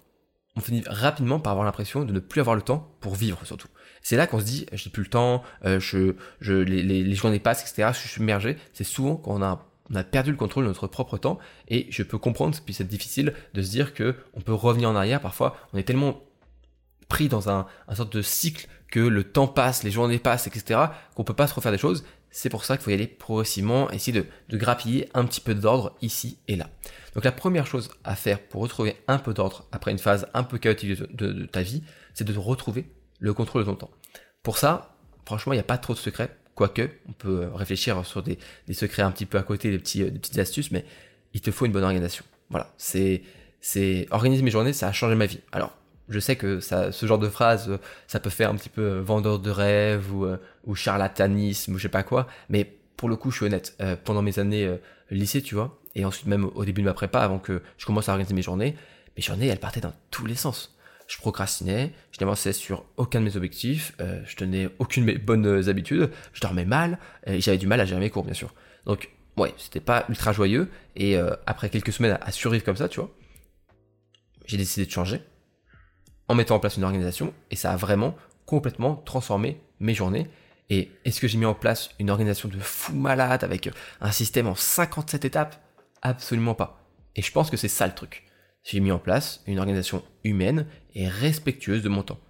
on 0.57 0.61
finit 0.61 0.83
rapidement 0.87 1.41
par 1.41 1.53
avoir 1.53 1.65
l'impression 1.65 2.05
de 2.05 2.13
ne 2.13 2.21
plus 2.21 2.41
avoir 2.41 2.57
le 2.57 2.63
temps 2.63 2.95
pour 3.01 3.15
vivre 3.15 3.39
surtout. 3.45 3.69
C'est 4.03 4.17
là 4.17 4.27
qu'on 4.27 4.41
se 4.41 4.45
dit, 4.45 4.67
j'ai 4.73 4.91
plus 4.91 5.05
le 5.05 5.09
temps, 5.09 5.43
euh, 5.65 5.81
je, 5.81 6.15
les, 6.41 6.83
les, 6.83 7.05
les, 7.05 7.15
journées 7.15 7.39
passent, 7.39 7.63
etc. 7.63 7.91
Je 7.93 7.99
suis 7.99 8.09
submergé. 8.09 8.57
C'est 8.73 8.85
souvent 8.85 9.17
qu'on 9.17 9.43
a, 9.43 9.65
on 9.91 9.95
a 9.95 10.05
perdu 10.05 10.33
le 10.33 10.37
contrôle 10.37 10.65
de 10.65 10.69
notre 10.69 10.89
propre 10.89 11.19
temps. 11.19 11.39
Et 11.69 11.87
je 11.91 12.03
peux 12.03 12.19
comprendre, 12.19 12.59
puis 12.65 12.75
c'est 12.75 12.87
difficile 12.87 13.33
de 13.55 13.63
se 13.63 13.71
dire 13.71 13.95
que 13.95 14.17
on 14.35 14.41
peut 14.41 14.53
revenir 14.53 14.91
en 14.91 14.97
arrière. 14.97 15.21
Parfois, 15.21 15.57
on 15.73 15.79
est 15.79 15.85
tellement 15.85 16.21
pris 17.09 17.29
dans 17.29 17.49
un, 17.49 17.67
un 17.89 17.95
sorte 17.95 18.15
de 18.15 18.23
cycle 18.23 18.67
que 18.91 19.01
le 19.01 19.25
temps 19.25 19.47
passe, 19.47 19.85
les 19.85 19.91
journées 19.91 20.19
passent, 20.19 20.49
etc. 20.49 20.81
qu'on 21.15 21.25
peut 21.25 21.35
pas 21.35 21.47
se 21.47 21.55
refaire 21.55 21.73
des 21.73 21.79
choses. 21.79 22.05
C'est 22.35 22.49
pour 22.49 22.65
ça 22.65 22.77
qu'il 22.77 22.85
faut 22.85 22.91
y 22.91 22.95
aller 22.95 23.07
progressivement, 23.07 23.91
essayer 23.91 24.27
de, 24.49 24.57
grappiller 24.57 25.09
un 25.13 25.27
petit 25.27 25.43
peu 25.43 25.55
d'ordre 25.55 25.95
ici 26.01 26.39
et 26.49 26.57
là. 26.57 26.71
Donc 27.15 27.25
la 27.25 27.31
première 27.31 27.67
chose 27.67 27.91
à 28.05 28.17
faire 28.17 28.41
pour 28.41 28.63
retrouver 28.63 28.97
un 29.07 29.19
peu 29.19 29.35
d'ordre 29.35 29.67
après 29.71 29.91
une 29.91 29.99
phase 29.99 30.27
un 30.33 30.43
peu 30.43 30.57
chaotique 30.57 30.99
de, 31.15 31.45
ta 31.45 31.61
vie, 31.61 31.83
c'est 32.15 32.25
de 32.25 32.37
retrouver 32.37 32.87
le 33.21 33.35
contrôle 33.35 33.63
de 33.63 33.67
ton 33.67 33.77
temps. 33.77 33.91
Pour 34.43 34.57
ça, 34.57 34.97
franchement, 35.27 35.53
il 35.53 35.57
n'y 35.57 35.61
a 35.61 35.65
pas 35.65 35.77
trop 35.77 35.93
de 35.93 35.99
secrets, 35.99 36.35
quoique 36.55 36.89
on 37.07 37.13
peut 37.13 37.49
réfléchir 37.55 38.05
sur 38.07 38.23
des, 38.23 38.39
secrets 38.73 39.03
un 39.03 39.11
petit 39.11 39.27
peu 39.27 39.37
à 39.37 39.43
côté, 39.43 39.71
des, 39.71 39.79
petits, 39.79 40.03
petites 40.03 40.39
astuces, 40.39 40.71
mais 40.71 40.87
il 41.35 41.43
te 41.43 41.51
faut 41.51 41.67
une 41.67 41.73
bonne 41.73 41.85
organisation. 41.85 42.25
Voilà, 42.49 42.73
c'est 42.79 43.23
organiser 44.11 44.43
mes 44.43 44.51
journées, 44.51 44.73
ça 44.73 44.89
a 44.89 44.93
changé 44.93 45.15
ma 45.15 45.27
vie. 45.27 45.41
Alors, 45.53 45.77
je 46.13 46.21
sais 46.21 46.37
que 46.37 46.61
ça, 46.61 46.93
ce 46.93 47.07
genre 47.07 47.19
de 47.19 47.29
phrase, 47.29 47.79
ça 48.07 48.21
peut 48.21 48.31
faire 48.31 48.51
un 48.51 48.55
petit 48.55 48.69
peu 48.69 48.99
vendeur 48.99 49.39
de 49.39 49.51
rêve 49.51 50.15
ou, 50.15 50.27
ou 50.65 50.75
charlatanisme 50.75 51.75
ou 51.75 51.79
je 51.79 51.83
sais 51.83 51.89
pas 51.89 52.03
quoi, 52.03 52.27
mais 52.49 52.77
pour 52.97 53.09
le 53.09 53.17
coup, 53.17 53.31
je 53.31 53.37
suis 53.39 53.47
honnête. 53.47 53.75
Euh, 53.81 53.97
pendant 54.03 54.23
mes 54.23 54.39
années 54.39 54.65
euh, 54.65 54.77
lycée, 55.11 55.43
tu 55.43 55.57
vois, 55.57 55.79
et 55.97 56.05
ensuite 56.05 56.27
même 56.27 56.45
au 56.55 56.65
début 56.65 56.83
de 56.83 56.87
ma 56.87 56.95
prépa, 56.95 57.21
avant 57.21 57.39
que 57.41 57.61
je 57.77 57.85
commence 57.85 58.09
à 58.09 58.13
organiser 58.13 58.35
mes 58.35 58.43
journées, 58.43 58.77
mes 59.17 59.23
journées, 59.23 59.49
elles 59.49 59.59
partaient 59.59 59.81
dans 59.81 59.95
tous 60.11 60.27
les 60.27 60.37
sens 60.37 60.77
je 61.09 61.19
procrastinais, 61.19 61.93
je 62.11 62.21
n'avançais 62.21 62.55
sur 62.55 62.85
aucun 62.97 63.21
de 63.21 63.27
mes 63.27 63.37
objectifs, 63.37 63.93
euh, 64.01 64.23
je 64.25 64.35
tenais 64.35 64.71
aucune 64.79 65.05
de 65.05 65.13
mes 65.13 65.19
bonnes 65.19 65.69
habitudes, 65.69 66.11
je 66.33 66.41
dormais 66.41 66.65
mal, 66.65 66.99
et 67.27 67.41
j'avais 67.41 67.59
du 67.59 67.67
mal 67.67 67.81
à 67.81 67.85
gérer 67.85 68.01
mes 68.01 68.09
cours, 68.09 68.25
bien 68.25 68.33
sûr. 68.33 68.55
Donc, 68.87 69.11
ouais, 69.37 69.53
c'était 69.59 69.81
pas 69.81 70.07
ultra 70.09 70.33
joyeux, 70.33 70.71
et 70.97 71.19
euh, 71.19 71.35
après 71.45 71.69
quelques 71.69 71.93
semaines 71.93 72.19
à, 72.23 72.33
survivre 72.33 72.65
comme 72.65 72.77
ça, 72.77 72.89
tu 72.89 73.01
vois, 73.01 73.11
j'ai 74.47 74.57
décidé 74.57 74.87
de 74.87 74.91
changer, 74.91 75.21
en 76.33 76.35
mettant 76.35 76.57
en 76.57 76.61
place 76.61 76.77
une 76.77 76.85
organisation, 76.85 77.33
et 77.51 77.57
ça 77.57 77.73
a 77.73 77.77
vraiment 77.77 78.17
complètement 78.47 78.97
transformé 78.97 79.61
mes 79.81 79.95
journées. 79.95 80.29
Et 80.71 80.91
est-ce 81.05 81.21
que 81.21 81.29
j'ai 81.29 81.39
mis 81.39 81.47
en 81.47 81.55
place 81.55 81.91
une 81.99 82.11
organisation 82.11 82.49
de 82.49 82.59
fou 82.59 82.95
malade 82.95 83.45
avec 83.45 83.71
un 84.01 84.11
système 84.11 84.47
en 84.47 84.55
57 84.55 85.25
étapes? 85.25 85.57
Absolument 86.03 86.55
pas. 86.55 86.85
Et 87.15 87.23
je 87.23 87.31
pense 87.31 87.51
que 87.51 87.57
c'est 87.57 87.69
ça 87.69 87.87
le 87.87 87.95
truc 87.95 88.25
j'ai 88.65 88.81
mis 88.81 88.93
en 88.93 88.99
place 88.99 89.43
une 89.47 89.59
organisation 89.59 90.03
humaine 90.25 90.67
et 90.95 91.09
respectueuse 91.09 91.83
de 91.83 91.89
mon 91.89 92.03
temps. 92.03 92.21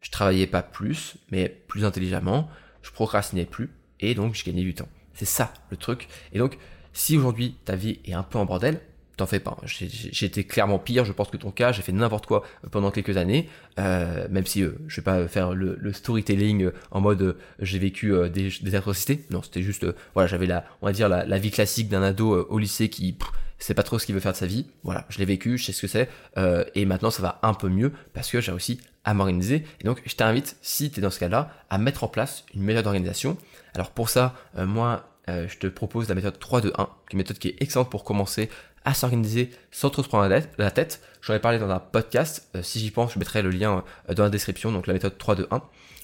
Je 0.00 0.10
travaillais 0.10 0.46
pas 0.46 0.62
plus, 0.62 1.16
mais 1.30 1.48
plus 1.48 1.84
intelligemment, 1.84 2.48
je 2.82 2.90
procrastinais 2.90 3.44
plus, 3.44 3.70
et 4.00 4.14
donc 4.14 4.34
je 4.34 4.44
gagnais 4.44 4.62
du 4.62 4.74
temps. 4.74 4.88
C'est 5.14 5.24
ça 5.24 5.52
le 5.70 5.76
truc. 5.76 6.08
Et 6.32 6.38
donc, 6.38 6.58
si 6.92 7.16
aujourd'hui 7.16 7.56
ta 7.64 7.76
vie 7.76 8.00
est 8.04 8.12
un 8.12 8.22
peu 8.22 8.38
en 8.38 8.44
bordel, 8.44 8.80
t'en 9.16 9.26
fais 9.26 9.40
pas. 9.40 9.56
J'ai 9.64 10.26
été 10.26 10.44
clairement 10.44 10.78
pire, 10.78 11.04
je 11.04 11.12
pense 11.12 11.28
que 11.28 11.36
ton 11.36 11.50
cas, 11.50 11.72
j'ai 11.72 11.82
fait 11.82 11.92
n'importe 11.92 12.26
quoi 12.26 12.44
pendant 12.70 12.90
quelques 12.90 13.16
années, 13.16 13.48
euh, 13.78 14.26
même 14.30 14.46
si 14.46 14.62
euh, 14.62 14.78
je 14.88 15.00
vais 15.00 15.04
pas 15.04 15.26
faire 15.28 15.54
le, 15.54 15.92
storytelling 15.92 16.64
euh, 16.64 16.74
en 16.90 17.00
mode 17.00 17.36
j'ai 17.58 17.78
vécu 17.78 18.12
des, 18.30 18.50
des, 18.60 18.74
atrocités. 18.74 19.24
Non, 19.30 19.42
c'était 19.42 19.62
juste, 19.62 19.86
voilà, 20.14 20.26
j'avais 20.26 20.46
la, 20.46 20.64
on 20.82 20.86
va 20.86 20.92
dire 20.92 21.08
la, 21.08 21.24
la 21.24 21.38
vie 21.38 21.50
classique 21.50 21.88
d'un 21.88 22.02
ado 22.02 22.46
au 22.48 22.58
lycée 22.58 22.88
qui 22.88 23.16
c'est 23.58 23.74
pas 23.74 23.82
trop 23.82 23.98
ce 23.98 24.06
qu'il 24.06 24.14
veut 24.14 24.20
faire 24.20 24.32
de 24.32 24.36
sa 24.36 24.46
vie. 24.46 24.66
Voilà, 24.82 25.06
je 25.08 25.18
l'ai 25.18 25.24
vécu, 25.24 25.58
je 25.58 25.66
sais 25.66 25.72
ce 25.72 25.82
que 25.82 25.86
c'est, 25.86 26.08
euh, 26.36 26.64
et 26.74 26.84
maintenant 26.84 27.10
ça 27.10 27.22
va 27.22 27.38
un 27.42 27.54
peu 27.54 27.68
mieux 27.68 27.92
parce 28.12 28.30
que 28.30 28.40
j'ai 28.40 28.52
réussi 28.52 28.80
à 29.04 29.14
m'organiser. 29.14 29.64
Et 29.80 29.84
donc 29.84 30.02
je 30.04 30.14
t'invite, 30.14 30.56
si 30.62 30.90
tu 30.90 31.00
es 31.00 31.02
dans 31.02 31.10
ce 31.10 31.20
cas-là, 31.20 31.50
à 31.70 31.78
mettre 31.78 32.04
en 32.04 32.08
place 32.08 32.44
une 32.54 32.62
méthode 32.62 32.84
d'organisation. 32.84 33.36
Alors 33.74 33.90
pour 33.90 34.08
ça, 34.08 34.34
euh, 34.58 34.66
moi, 34.66 35.08
euh, 35.28 35.46
je 35.48 35.58
te 35.58 35.66
propose 35.66 36.08
la 36.08 36.14
méthode 36.14 36.38
3 36.38 36.60
2 36.60 36.72
1, 36.76 36.84
qui 36.84 36.90
est 36.90 37.12
une 37.12 37.18
méthode 37.18 37.38
qui 37.38 37.48
est 37.48 37.56
excellente 37.60 37.90
pour 37.90 38.04
commencer 38.04 38.48
à 38.86 38.94
s'organiser 38.94 39.50
sans 39.70 39.90
trop 39.90 40.02
se 40.02 40.08
prendre 40.08 40.34
la 40.56 40.70
tête. 40.70 41.02
J'en 41.20 41.34
ai 41.34 41.38
parlé 41.38 41.58
dans 41.58 41.68
un 41.68 41.80
podcast. 41.80 42.48
si 42.62 42.80
j'y 42.80 42.90
pense, 42.90 43.12
je 43.12 43.18
mettrai 43.18 43.42
le 43.42 43.50
lien 43.50 43.84
dans 44.14 44.22
la 44.22 44.30
description. 44.30 44.72
Donc 44.72 44.86
la 44.86 44.94
méthode 44.94 45.18
3 45.18 45.34
2 45.34 45.48
1 45.50 45.60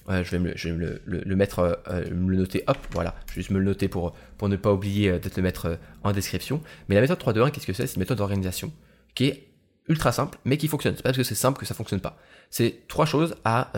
je 0.09 0.31
vais, 0.31 0.39
me, 0.39 0.53
je 0.55 0.69
vais 0.69 0.75
me 0.75 1.01
le, 1.05 1.35
mettre, 1.35 1.59
euh, 1.59 1.73
euh, 1.87 2.09
me 2.11 2.31
le 2.31 2.37
noter, 2.37 2.63
hop, 2.67 2.77
voilà, 2.91 3.15
je 3.27 3.35
vais 3.35 3.41
juste 3.41 3.51
me 3.51 3.59
le 3.59 3.65
noter 3.65 3.87
pour, 3.87 4.13
pour 4.37 4.49
ne 4.49 4.55
pas 4.55 4.71
oublier 4.71 5.09
euh, 5.09 5.19
de 5.19 5.29
te 5.29 5.37
le 5.37 5.43
mettre 5.43 5.77
en 6.03 6.11
description. 6.11 6.61
Mais 6.89 6.95
la 6.95 7.01
méthode 7.01 7.19
3-2-1, 7.19 7.51
qu'est-ce 7.51 7.67
que 7.67 7.73
c'est? 7.73 7.87
C'est 7.87 7.95
une 7.95 8.01
méthode 8.01 8.17
d'organisation 8.17 8.71
qui 9.15 9.25
est 9.25 9.47
ultra 9.87 10.11
simple, 10.11 10.37
mais 10.45 10.57
qui 10.57 10.67
fonctionne. 10.67 10.95
C'est 10.95 11.03
pas 11.03 11.09
parce 11.09 11.17
que 11.17 11.23
c'est 11.23 11.35
simple 11.35 11.59
que 11.59 11.65
ça 11.65 11.73
fonctionne 11.73 12.01
pas. 12.01 12.17
C'est 12.49 12.87
trois 12.87 13.05
choses 13.05 13.35
à, 13.43 13.71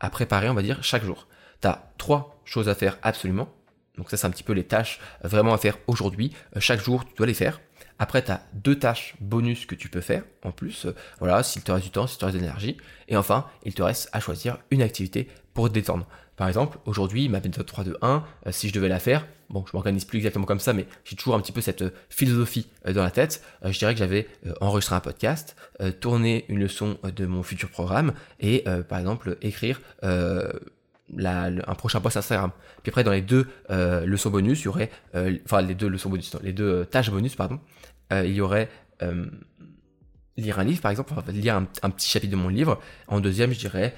à 0.00 0.10
préparer, 0.10 0.48
on 0.48 0.54
va 0.54 0.62
dire, 0.62 0.82
chaque 0.82 1.04
jour. 1.04 1.26
Tu 1.60 1.68
as 1.68 1.92
trois 1.98 2.40
choses 2.44 2.68
à 2.68 2.74
faire 2.74 2.98
absolument. 3.02 3.52
Donc 3.98 4.08
ça, 4.08 4.16
c'est 4.16 4.26
un 4.26 4.30
petit 4.30 4.44
peu 4.44 4.52
les 4.52 4.64
tâches 4.64 5.00
vraiment 5.22 5.52
à 5.52 5.58
faire 5.58 5.78
aujourd'hui. 5.88 6.32
chaque 6.58 6.82
jour, 6.82 7.04
tu 7.04 7.14
dois 7.16 7.26
les 7.26 7.34
faire. 7.34 7.60
Après, 8.02 8.24
tu 8.24 8.32
as 8.32 8.42
deux 8.52 8.76
tâches 8.80 9.14
bonus 9.20 9.64
que 9.64 9.76
tu 9.76 9.88
peux 9.88 10.00
faire 10.00 10.24
en 10.42 10.50
plus. 10.50 10.88
voilà, 11.20 11.44
s'il 11.44 11.62
te 11.62 11.70
reste 11.70 11.84
du 11.84 11.92
temps, 11.92 12.08
s'il 12.08 12.18
te 12.18 12.24
reste 12.24 12.36
de 12.36 12.40
l'énergie. 12.40 12.76
Et 13.06 13.16
enfin, 13.16 13.46
il 13.62 13.74
te 13.74 13.82
reste 13.82 14.08
à 14.12 14.18
choisir 14.18 14.58
une 14.72 14.82
activité 14.82 15.28
pour 15.54 15.68
te 15.68 15.74
détendre. 15.74 16.08
Par 16.34 16.48
exemple, 16.48 16.78
aujourd'hui, 16.84 17.28
ma 17.28 17.38
méthode 17.38 17.64
3 17.64 17.84
2 17.84 17.98
1, 18.02 18.24
si 18.50 18.68
je 18.68 18.74
devais 18.74 18.88
la 18.88 18.98
faire, 18.98 19.24
bon, 19.50 19.64
je 19.68 19.70
m'organise 19.74 20.04
plus 20.04 20.16
exactement 20.16 20.46
comme 20.46 20.58
ça, 20.58 20.72
mais 20.72 20.86
j'ai 21.04 21.14
toujours 21.14 21.36
un 21.36 21.40
petit 21.40 21.52
peu 21.52 21.60
cette 21.60 21.82
euh, 21.82 21.90
philosophie 22.08 22.66
euh, 22.88 22.92
dans 22.92 23.04
la 23.04 23.12
tête. 23.12 23.44
Euh, 23.64 23.70
je 23.70 23.78
dirais 23.78 23.92
que 23.92 24.00
j'avais 24.00 24.26
enregistré 24.60 24.96
un 24.96 25.00
podcast, 25.00 25.54
tourné 26.00 26.44
une 26.48 26.58
leçon 26.58 26.98
de 27.04 27.24
mon 27.24 27.44
futur 27.44 27.68
programme 27.70 28.14
et, 28.40 28.64
par 28.88 28.98
exemple, 28.98 29.36
écrire 29.42 29.80
un 30.02 31.74
prochain 31.76 32.00
post 32.00 32.16
Instagram. 32.16 32.50
Puis 32.82 32.90
après, 32.90 33.04
dans 33.04 33.12
les 33.12 33.22
deux 33.22 33.46
leçons 33.68 34.30
bonus, 34.30 34.62
il 34.62 34.64
y 34.64 34.68
aurait, 34.68 34.90
enfin, 35.44 35.62
les 35.62 35.74
deux 35.74 35.88
leçons 35.88 36.08
bonus, 36.08 36.34
les 36.42 36.52
deux 36.52 36.84
tâches 36.86 37.10
bonus, 37.10 37.36
pardon, 37.36 37.60
il 38.24 38.32
y 38.32 38.40
aurait 38.40 38.68
lire 40.36 40.58
un 40.58 40.64
livre, 40.64 40.80
par 40.80 40.90
exemple, 40.90 41.12
lire 41.32 41.56
un, 41.56 41.90
petit 41.90 42.08
chapitre 42.08 42.32
de 42.32 42.36
mon 42.36 42.48
livre. 42.48 42.80
En 43.08 43.20
deuxième, 43.20 43.52
je 43.52 43.58
dirais, 43.58 43.94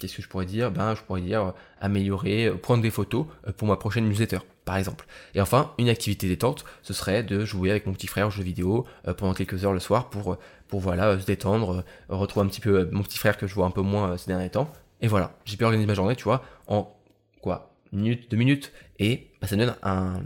qu'est-ce 0.00 0.16
que 0.16 0.22
je 0.22 0.28
pourrais 0.28 0.46
dire? 0.46 0.70
Ben, 0.70 0.94
je 0.94 1.02
pourrais 1.02 1.20
dire 1.20 1.54
améliorer, 1.80 2.52
prendre 2.62 2.82
des 2.82 2.90
photos 2.90 3.26
pour 3.56 3.68
ma 3.68 3.76
prochaine 3.76 4.08
newsletter, 4.08 4.38
par 4.64 4.76
exemple. 4.76 5.06
Et 5.34 5.40
enfin, 5.40 5.72
une 5.78 5.88
activité 5.88 6.28
détente, 6.28 6.64
ce 6.82 6.92
serait 6.92 7.22
de 7.22 7.44
jouer 7.44 7.70
avec 7.70 7.86
mon 7.86 7.92
petit 7.92 8.06
frère 8.06 8.28
aux 8.28 8.30
jeux 8.30 8.42
vidéo 8.42 8.86
pendant 9.16 9.34
quelques 9.34 9.64
heures 9.64 9.72
le 9.72 9.80
soir 9.80 10.10
pour, 10.10 10.38
pour 10.68 10.80
voilà, 10.80 11.18
se 11.18 11.26
détendre, 11.26 11.84
retrouver 12.08 12.46
un 12.46 12.48
petit 12.48 12.60
peu 12.60 12.88
mon 12.92 13.02
petit 13.02 13.18
frère 13.18 13.36
que 13.36 13.46
je 13.46 13.54
vois 13.54 13.66
un 13.66 13.70
peu 13.70 13.82
moins 13.82 14.16
ces 14.16 14.28
derniers 14.28 14.50
temps. 14.50 14.70
Et 15.00 15.08
voilà, 15.08 15.36
j'ai 15.44 15.56
pu 15.56 15.64
organiser 15.64 15.86
ma 15.86 15.94
journée, 15.94 16.16
tu 16.16 16.24
vois, 16.24 16.42
en 16.66 16.94
quoi? 17.40 17.74
Minute, 17.92 18.30
deux 18.30 18.36
minutes, 18.36 18.72
et 18.98 19.30
bah, 19.40 19.46
ça 19.46 19.56
me 19.56 19.64
donne 19.64 19.74
un, 19.82 20.20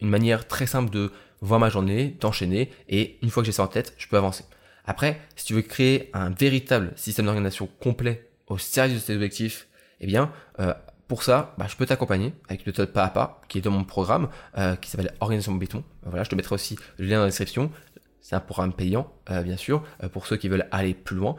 une 0.00 0.08
manière 0.08 0.46
très 0.46 0.66
simple 0.66 0.90
de 0.90 1.12
voir 1.40 1.60
ma 1.60 1.68
journée, 1.68 2.16
d'enchaîner, 2.20 2.70
et 2.88 3.18
une 3.22 3.30
fois 3.30 3.42
que 3.42 3.46
j'ai 3.46 3.52
ça 3.52 3.62
en 3.62 3.68
tête, 3.68 3.94
je 3.98 4.08
peux 4.08 4.16
avancer. 4.16 4.44
Après, 4.86 5.20
si 5.34 5.44
tu 5.46 5.54
veux 5.54 5.62
créer 5.62 6.10
un 6.14 6.30
véritable 6.30 6.92
système 6.96 7.26
d'organisation 7.26 7.68
complet 7.80 8.28
au 8.46 8.58
service 8.58 9.02
de 9.02 9.06
tes 9.06 9.14
objectifs, 9.14 9.66
eh 10.00 10.06
bien, 10.06 10.30
euh, 10.60 10.72
pour 11.08 11.22
ça, 11.22 11.54
bah, 11.58 11.66
je 11.68 11.76
peux 11.76 11.86
t'accompagner 11.86 12.32
avec 12.48 12.64
une 12.64 12.70
méthode 12.70 12.92
pas 12.92 13.04
à 13.04 13.10
pas 13.10 13.40
qui 13.48 13.58
est 13.58 13.60
dans 13.60 13.70
mon 13.70 13.84
programme 13.84 14.28
euh, 14.58 14.76
qui 14.76 14.90
s'appelle 14.90 15.12
Organisation 15.20 15.54
Béton. 15.54 15.82
Voilà, 16.04 16.24
je 16.24 16.30
te 16.30 16.34
mettrai 16.34 16.54
aussi 16.54 16.78
le 16.98 17.06
lien 17.06 17.16
dans 17.16 17.22
la 17.22 17.28
description. 17.28 17.70
C'est 18.20 18.34
un 18.34 18.40
programme 18.40 18.72
payant, 18.72 19.12
euh, 19.30 19.42
bien 19.42 19.56
sûr, 19.56 19.84
pour 20.12 20.26
ceux 20.26 20.36
qui 20.36 20.48
veulent 20.48 20.66
aller 20.72 20.94
plus 20.94 21.16
loin. 21.16 21.36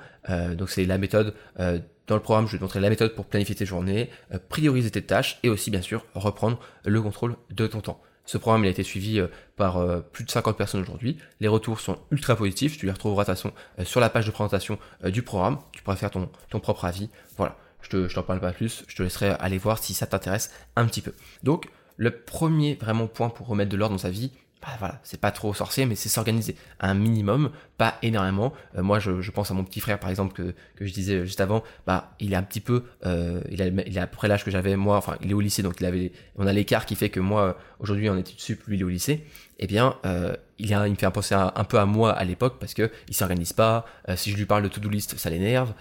donc 0.56 0.70
c'est 0.70 0.86
la 0.86 0.98
méthode 0.98 1.34
dans 1.58 2.16
le 2.16 2.22
programme, 2.22 2.48
je 2.48 2.54
vais 2.54 2.58
te 2.60 2.64
montrer 2.64 2.80
la 2.80 2.90
méthode 2.90 3.14
pour 3.14 3.26
planifier 3.26 3.56
tes 3.56 3.66
journées, 3.66 4.10
prioriser 4.48 4.90
tes 4.90 5.02
tâches 5.02 5.40
et 5.44 5.50
aussi 5.50 5.70
bien 5.70 5.82
sûr 5.82 6.06
reprendre 6.16 6.60
le 6.86 7.02
contrôle 7.02 7.36
de 7.50 7.68
ton 7.68 7.82
temps. 7.82 8.02
Ce 8.28 8.38
programme 8.38 8.66
a 8.66 8.68
été 8.68 8.84
suivi 8.84 9.20
euh, 9.20 9.28
par 9.56 9.78
euh, 9.78 10.02
plus 10.02 10.26
de 10.26 10.30
50 10.30 10.58
personnes 10.58 10.82
aujourd'hui. 10.82 11.18
Les 11.40 11.48
retours 11.48 11.80
sont 11.80 11.98
ultra 12.12 12.36
positifs. 12.36 12.78
Tu 12.78 12.86
les 12.86 12.92
retrouveras 12.92 13.24
de 13.24 13.30
toute 13.30 13.38
façon 13.38 13.54
euh, 13.80 13.86
sur 13.86 14.02
la 14.02 14.10
page 14.10 14.26
de 14.26 14.32
présentation 14.32 14.78
du 15.06 15.24
programme. 15.24 15.60
Tu 15.72 15.82
pourras 15.82 15.96
faire 15.96 16.12
ton, 16.12 16.30
propre 16.60 16.84
avis. 16.84 17.10
Voilà, 17.38 17.58
je 17.82 17.90
te, 17.90 18.14
t'en 18.14 18.24
parle 18.24 18.42
pas 18.42 18.52
plus. 18.52 18.84
Je 18.90 18.98
te 18.98 19.02
laisserai 19.02 19.30
aller 19.30 19.58
voir 19.58 19.82
si 19.82 19.94
ça 19.94 20.08
t'intéresse 20.08 20.52
un 20.76 20.86
petit 20.86 21.02
peu. 21.02 21.14
Donc, 21.44 21.70
le 21.96 22.12
premier 22.12 22.76
vraiment 22.76 23.08
point 23.08 23.30
pour 23.30 23.48
remettre 23.48 23.72
de 23.72 23.78
l'ordre 23.78 23.96
dans 23.96 24.02
sa 24.02 24.10
vie, 24.10 24.34
voilà, 24.80 25.00
c'est 25.04 25.20
pas 25.20 25.32
trop 25.32 25.54
sorcier, 25.54 25.86
mais 25.86 25.96
c'est 25.96 26.10
s'organiser 26.10 26.56
un 26.80 26.94
minimum, 26.94 27.52
pas 27.78 27.98
énormément. 28.02 28.54
Euh, 28.78 28.84
moi, 28.84 29.00
je, 29.00 29.32
pense 29.32 29.52
à 29.52 29.54
mon 29.54 29.64
petit 29.64 29.80
frère, 29.80 30.00
par 30.00 30.10
exemple, 30.10 30.34
que, 30.34 30.86
je 30.86 30.92
disais 30.92 31.26
juste 31.26 31.42
avant, 31.42 31.64
bah, 31.86 32.12
il 32.20 32.34
est 32.34 32.36
un 32.36 32.44
petit 32.44 32.60
peu, 32.60 32.84
euh, 33.06 33.42
il, 33.50 33.62
a, 33.62 33.66
a 34.02 34.04
à 34.04 34.08
peu 34.08 34.18
près 34.18 34.28
l'âge 34.28 34.44
que 34.44 34.52
j'avais 34.52 34.76
moi, 34.76 34.98
enfin, 34.98 35.18
il 35.22 35.32
est 35.32 35.34
au 35.34 35.42
lycée, 35.42 35.64
donc 35.64 35.76
il 35.80 35.86
avait, 35.86 36.12
on 36.36 36.48
a 36.48 36.54
l'écart 36.54 36.86
qui 36.86 36.96
fait 36.96 37.10
que 37.10 37.20
moi, 37.20 37.58
aujourd'hui, 37.80 38.10
en 38.10 38.18
études 38.18 38.40
sup, 38.40 38.64
lui, 38.68 38.78
il 38.78 38.82
est 38.82 38.86
au 38.86 38.90
lycée. 38.90 39.26
Eh 39.60 39.68
bien, 39.68 39.96
euh, 40.06 40.36
il, 40.60 40.74
a, 40.74 40.88
me 40.88 40.96
fait 40.96 41.10
penser 41.12 41.36
un, 41.36 41.52
un 41.56 41.64
peu 41.64 41.80
à 41.80 41.86
moi 41.86 42.12
à 42.12 42.24
l'époque, 42.24 42.58
parce 42.60 42.74
que 42.74 42.92
il 43.08 43.16
s'organise 43.16 43.54
pas. 43.54 43.86
Si 44.16 44.32
je 44.32 44.38
lui 44.38 44.46
parle 44.46 44.64
de 44.64 44.68
to-do 44.68 44.90
list, 44.90 45.18
ça 45.18 45.30
l'énerve. 45.30 45.74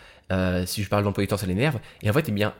Si 0.67 0.83
je 0.83 0.89
parle 0.89 1.05
d'emploi 1.05 1.25
du 1.25 1.29
temps, 1.29 1.37
ça 1.37 1.47
l'énerve. 1.47 1.79
Et 2.03 2.11
en 2.11 2.13
fait, 2.13 2.29
eh 2.29 2.33
bien, 2.33 2.55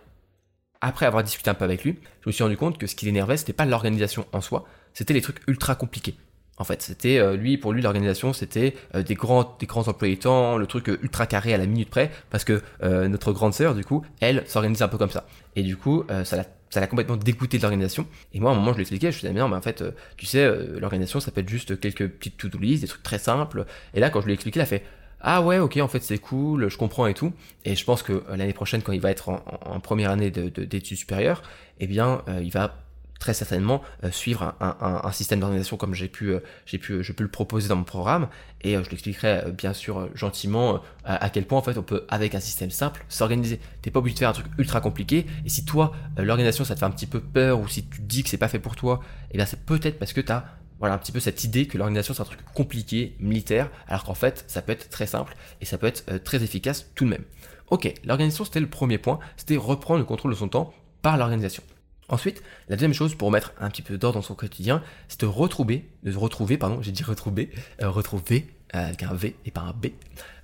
après 0.81 1.07
avoir 1.07 1.23
discuté 1.23 1.51
un 1.51 1.55
peu 1.55 1.65
avec 1.65 1.85
lui, 1.85 1.99
je 2.23 2.29
me 2.29 2.33
suis 2.33 2.43
rendu 2.43 2.57
compte 2.57 2.79
que 2.79 2.87
ce 2.87 2.95
qui 2.95 3.07
l'énervait, 3.07 3.37
c'était 3.37 3.53
pas 3.53 3.65
l'organisation 3.65 4.27
en 4.33 4.41
soi, 4.41 4.67
c'était 4.97 5.13
les 5.13 5.21
trucs 5.21 5.41
ultra 5.47 5.75
compliqués. 5.75 6.15
En 6.57 6.65
fait, 6.65 6.81
c'était 6.81 7.19
euh, 7.19 7.37
lui 7.37 7.59
pour 7.59 7.75
lui 7.75 7.83
l'organisation, 7.83 8.33
c'était 8.33 8.75
euh, 8.95 9.03
des 9.03 9.15
grands 9.15 9.57
des 9.61 9.67
grands 9.67 9.87
employés 9.89 10.17
temps, 10.17 10.57
le 10.57 10.67
truc 10.67 10.89
euh, 10.89 10.99
ultra 11.03 11.27
carré 11.27 11.53
à 11.53 11.59
la 11.59 11.67
minute 11.67 11.91
près, 11.91 12.11
parce 12.31 12.45
que 12.45 12.63
notre 12.83 13.33
grande 13.33 13.53
sœur 13.53 13.75
du 13.75 13.85
coup, 13.85 14.07
elle 14.21 14.43
s'organise 14.47 14.81
un 14.81 14.89
peu 14.89 14.97
comme 14.97 15.11
ça. 15.11 15.27
Et 15.55 15.63
du 15.63 15.77
coup, 15.77 16.05
ça 16.25 16.37
l'a 16.37 16.47
ça 16.71 16.81
l'a 16.81 16.87
complètement 16.87 17.17
dégoûté 17.17 17.59
de 17.59 17.63
l'organisation. 17.63 18.07
Et 18.33 18.41
moi, 18.41 18.51
à 18.51 18.55
un 18.55 18.57
moment, 18.57 18.73
je 18.73 18.77
lui 18.77 18.83
expliquais, 18.83 19.13
je 19.13 19.17
lui 19.17 19.21
disais, 19.21 19.33
mais 19.33 19.41
non, 19.41 19.49
mais 19.49 19.57
en 19.57 19.63
fait, 19.63 19.85
tu 20.17 20.27
sais, 20.27 20.51
l'organisation, 20.79 21.21
ça 21.21 21.31
peut 21.31 21.43
être 21.43 21.49
juste 21.49 21.79
quelques 21.79 22.09
petites 22.09 22.37
to-do 22.39 22.59
list, 22.59 22.83
des 22.83 22.89
trucs 22.89 23.03
très 23.03 23.19
simples. 23.19 23.67
Et 23.95 24.01
là, 24.01 24.11
quand 24.11 24.21
je 24.21 24.27
lui 24.27 24.33
ai 24.33 24.35
expliqué, 24.35 24.59
il 24.59 24.63
a 24.63 24.67
fait, 24.67 24.83
ah 25.21 25.43
ouais, 25.43 25.59
ok, 25.59 25.77
en 25.77 25.89
fait, 25.89 26.03
c'est 26.03 26.19
cool, 26.19 26.69
je 26.69 26.77
comprends 26.77 27.07
et 27.07 27.15
tout. 27.15 27.33
Et 27.65 27.77
je 27.77 27.85
pense 27.85 28.03
que 28.03 28.25
l'année 28.31 28.53
prochaine, 28.53 28.83
quand 28.83 28.93
il 28.93 29.01
va 29.01 29.11
être 29.11 29.29
en, 29.29 29.81
première 29.81 30.11
année 30.11 30.31
d'études 30.31 30.69
de, 30.69 30.97
supérieures, 30.97 31.43
eh 31.79 31.87
bien, 31.87 32.23
il 32.43 32.51
va 32.51 32.86
très 33.19 33.35
certainement 33.35 33.83
euh, 34.05 34.11
suivre 34.11 34.55
un, 34.61 35.13
système 35.13 35.41
d'organisation 35.41 35.77
comme 35.77 35.95
j'ai 35.95 36.09
pu, 36.09 36.31
euh, 36.31 36.41
pu, 36.67 37.03
je 37.03 37.13
peux 37.13 37.25
le 37.25 37.31
proposer 37.31 37.69
dans 37.69 37.77
mon 37.77 37.85
programme 37.85 38.29
et 38.63 38.77
euh, 38.77 38.83
je 38.83 38.91
l'expliquerai 38.91 39.51
bien 39.53 39.73
sûr 39.73 40.09
gentiment 40.15 40.81
à, 41.05 41.31
quel 41.31 41.47
point 41.47 41.59
en 41.59 41.63
fait 41.63 41.79
on 41.79 41.83
peut 41.83 42.05
avec 42.09 42.35
un 42.35 42.41
système 42.41 42.71
simple 42.71 43.05
s'organiser. 43.09 43.61
T'es 43.83 43.91
pas 43.91 44.01
obligé 44.01 44.15
de 44.15 44.19
faire 44.19 44.29
un 44.29 44.35
truc 44.35 44.47
ultra 44.59 44.81
compliqué 44.81 45.27
et 45.45 45.49
si 45.49 45.65
toi 45.65 45.93
l'organisation 46.17 46.65
ça 46.65 46.75
te 46.75 46.81
fait 46.81 46.87
un 46.87 46.91
petit 46.91 47.07
peu 47.07 47.21
peur 47.21 47.61
ou 47.61 47.69
si 47.69 47.87
tu 47.87 48.01
dis 48.01 48.23
que 48.23 48.29
c'est 48.29 48.37
pas 48.37 48.49
fait 48.49 48.59
pour 48.59 48.77
toi, 48.77 49.01
et 49.03 49.33
eh 49.33 49.37
bien 49.39 49.47
c'est 49.47 49.65
peut-être 49.65 49.99
parce 49.99 50.13
que 50.13 50.21
tu 50.21 50.33
as 50.33 50.45
voilà 50.79 50.95
un 50.95 50.99
petit 50.99 51.13
peu 51.13 51.21
cette 51.21 51.43
idée 51.45 51.67
que 51.67 51.79
l'organisation 51.79 52.13
c'est 52.13 52.21
un 52.21 52.27
truc 52.27 52.41
compliqué, 52.55 53.17
militaire, 53.19 53.71
alors 53.89 54.05
qu'en 54.05 54.15
fait 54.15 54.45
ça 54.47 54.61
peut 54.61 54.73
être 54.73 54.91
très 54.91 55.07
simple 55.07 55.35
et 55.61 55.65
ça 55.65 55.79
peut 55.79 55.87
être 55.87 56.23
très 56.23 56.43
efficace 56.43 56.91
tout 56.95 57.05
de 57.05 57.11
même. 57.11 57.25
Ok, 57.71 57.93
l'organisation 58.05 58.45
c'était 58.45 58.61
le 58.61 58.69
premier 58.69 58.99
point, 58.99 59.19
c'était 59.37 59.57
reprendre 59.57 60.01
le 60.01 60.05
contrôle 60.05 60.33
de 60.33 60.37
son 60.37 60.49
temps 60.49 60.75
par 61.03 61.17
l'organisation. 61.17 61.63
Ensuite, 62.09 62.43
la 62.69 62.77
deuxième 62.77 62.95
chose 62.95 63.15
pour 63.15 63.31
mettre 63.31 63.53
un 63.59 63.69
petit 63.69 63.83
peu 63.83 63.99
d'ordre 63.99 64.19
dans 64.19 64.23
son 64.23 64.35
quotidien, 64.35 64.83
c'est 65.09 65.21
de 65.21 65.27
retrouver, 65.27 65.89
de 66.05 66.17
retrouver, 66.17 66.57
pardon, 66.57 66.81
j'ai 66.81 66.93
dit 66.93 67.03
retrouver, 67.03 67.51
euh, 67.83 67.91
retrouver 67.91 68.47
euh, 68.75 68.87
avec 68.87 69.03
un 69.03 69.13
V 69.13 69.35
et 69.45 69.51
pas 69.51 69.63
un 69.63 69.73
B, 69.73 69.87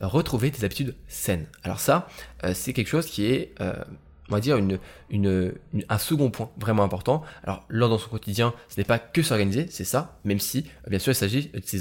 euh, 0.00 0.07
retrouver 0.07 0.50
des 0.50 0.64
habitudes 0.64 0.97
saines. 1.07 1.47
Alors 1.62 1.78
ça, 1.78 2.09
c'est 2.52 2.73
quelque 2.73 2.88
chose 2.88 3.07
qui 3.07 3.26
est, 3.26 3.54
on 3.61 4.35
va 4.35 4.40
dire, 4.40 4.57
une, 4.57 4.78
une, 5.11 5.54
un 5.88 5.99
second 5.99 6.31
point 6.31 6.50
vraiment 6.57 6.83
important. 6.83 7.23
Alors 7.45 7.64
l'ordre 7.69 7.97
dans 7.97 8.02
son 8.02 8.11
quotidien, 8.11 8.54
ce 8.69 8.81
n'est 8.81 8.85
pas 8.85 8.99
que 8.99 9.23
s'organiser, 9.23 9.69
c'est 9.71 9.85
ça, 9.85 10.19
même 10.25 10.40
si, 10.40 10.66
bien 10.88 10.99
sûr, 10.99 11.12
il 11.12 11.16
s'agit 11.16 11.49
de 11.49 11.61
ces, 11.64 11.78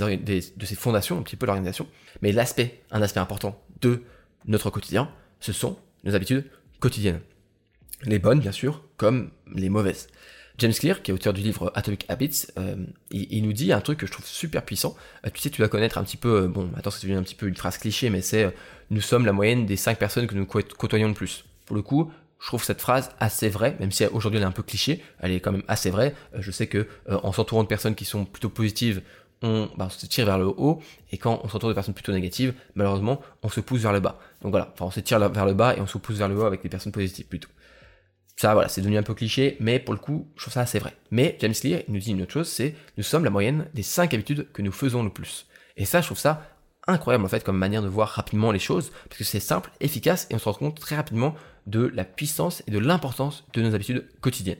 de 0.56 0.66
ces 0.66 0.76
fondations, 0.76 1.18
un 1.18 1.24
petit 1.24 1.36
peu 1.36 1.48
l'organisation. 1.48 1.88
Mais 2.22 2.32
l'aspect, 2.32 2.84
un 2.92 3.02
aspect 3.02 3.20
important 3.20 3.60
de 3.82 4.04
notre 4.46 4.70
quotidien, 4.70 5.10
ce 5.40 5.54
sont 5.54 5.80
nos 6.04 6.14
habitudes 6.14 6.46
quotidiennes. 6.80 7.22
Les 8.04 8.20
bonnes, 8.20 8.40
bien 8.40 8.52
sûr, 8.52 8.84
comme 8.98 9.32
les 9.54 9.70
mauvaises. 9.70 10.08
James 10.58 10.74
Clear, 10.74 11.02
qui 11.02 11.12
est 11.12 11.14
auteur 11.14 11.34
du 11.34 11.42
livre 11.42 11.72
Atomic 11.76 12.06
Habits, 12.10 12.48
euh, 12.58 12.76
il, 13.10 13.44
nous 13.44 13.54
dit 13.54 13.72
un 13.74 13.82
truc 13.82 14.00
que 14.00 14.06
je 14.06 14.12
trouve 14.12 14.26
super 14.26 14.64
puissant. 14.64 14.96
Euh, 15.26 15.30
tu 15.34 15.42
sais, 15.42 15.50
tu 15.50 15.62
vas 15.62 15.68
connaître 15.68 15.98
un 15.98 16.04
petit 16.04 16.18
peu, 16.18 16.44
euh, 16.44 16.48
bon, 16.48 16.70
attends, 16.76 16.92
c'est 16.92 17.12
un 17.14 17.24
petit 17.24 17.36
peu 17.36 17.48
une 17.48 17.56
phrase 17.56 17.78
cliché, 17.78 18.10
mais 18.10 18.22
c'est 18.22 18.54
nous 18.90 19.02
sommes 19.02 19.26
la 19.26 19.34
moyenne 19.34 19.66
des 19.66 19.78
5 19.78 19.98
personnes 19.98 20.28
que 20.28 20.36
nous 20.36 20.46
côtoyons 20.46 21.08
le 21.08 21.14
plus. 21.14 21.46
Pour 21.66 21.76
le 21.76 21.82
coup, 21.82 22.12
je 22.40 22.48
trouve 22.48 22.64
cette 22.64 22.82
phrase 22.82 23.12
assez 23.20 23.50
vraie, 23.50 23.76
même 23.80 23.92
si 23.92 24.06
aujourd'hui 24.06 24.38
elle 24.38 24.44
est 24.44 24.48
un 24.48 24.52
peu 24.52 24.64
cliché, 24.64 25.04
elle 25.20 25.32
est 25.32 25.40
quand 25.40 25.52
même 25.52 25.64
assez 25.68 25.90
vraie. 25.90 26.14
je 26.38 26.52
sais 26.52 26.68
que 26.68 26.88
en 27.08 27.32
s'entourant 27.32 27.64
de 27.64 27.68
personnes 27.68 27.96
qui 27.96 28.06
sont 28.06 28.26
plutôt 28.26 28.50
positives, 28.50 29.02
on, 29.44 29.70
bah, 29.78 29.86
on, 29.88 29.90
se 29.90 30.06
tire 30.06 30.26
vers 30.26 30.38
le 30.38 30.46
haut, 30.46 30.82
et 31.12 31.18
quand 31.18 31.40
on 31.44 31.50
s'entoure 31.50 31.70
de 31.70 31.74
personnes 31.74 31.94
plutôt 31.94 32.12
négatives, 32.12 32.54
malheureusement, 32.76 33.22
on 33.42 33.50
se 33.50 33.62
pousse 33.62 33.82
vers 33.82 33.94
le 33.94 34.00
bas. 34.00 34.20
Donc 34.42 34.52
voilà, 34.52 34.72
enfin 34.74 34.86
on 34.86 34.92
se 34.92 35.00
tire 35.00 35.20
vers 35.30 35.46
le 35.46 35.54
bas 35.54 35.76
et 35.76 35.82
on 35.82 35.88
se 35.88 35.98
pousse 35.98 36.18
vers 36.18 36.28
le 36.28 36.36
haut 36.36 36.46
avec 36.46 36.62
des 36.62 36.70
personnes 36.70 36.92
positives 36.92 37.26
plutôt. 37.26 37.50
Ça, 38.42 38.56
voilà, 38.56 38.70
c'est 38.70 38.82
devenu 38.82 38.98
un 38.98 39.04
peu 39.04 39.14
cliché, 39.14 39.56
mais 39.60 39.78
pour 39.78 39.94
le 39.94 40.00
coup, 40.00 40.28
je 40.36 40.42
trouve 40.42 40.56
ça 40.56 40.62
assez 40.62 40.80
vrai. 40.80 40.96
Mais 41.12 41.38
James 41.42 41.54
Clear 41.54 41.84
nous 41.90 42.00
dit 42.00 42.10
une 42.10 42.24
autre 42.24 42.34
chose, 42.34 42.50
c'est 42.50 42.74
nous 42.98 43.04
sommes 43.04 43.24
la 43.24 43.30
moyenne 43.30 43.68
des 43.76 43.84
5 43.84 44.12
habitudes 44.16 44.52
que 44.52 44.64
nous 44.64 44.72
faisons 44.72 45.04
le 45.04 45.12
plus. 45.12 45.46
Et 45.78 45.86
ça, 45.86 46.02
je 46.02 46.08
trouve 46.08 46.18
ça 46.18 46.50
incroyable 46.88 47.24
en 47.24 47.28
fait 47.28 47.44
comme 47.44 47.60
manière 47.60 47.84
de 47.84 47.88
voir 47.88 48.10
rapidement 48.10 48.52
les 48.52 48.58
choses, 48.58 48.94
parce 49.08 49.20
que 49.20 49.24
c'est 49.26 49.40
simple, 49.40 49.70
efficace, 49.80 50.26
et 50.32 50.34
on 50.34 50.40
se 50.40 50.46
rend 50.46 50.56
compte 50.56 50.80
très 50.80 50.96
rapidement 50.96 51.36
de 51.68 51.92
la 51.94 52.04
puissance 52.04 52.64
et 52.66 52.72
de 52.72 52.80
l'importance 52.80 53.46
de 53.54 53.62
nos 53.62 53.76
habitudes 53.76 54.08
quotidiennes. 54.22 54.58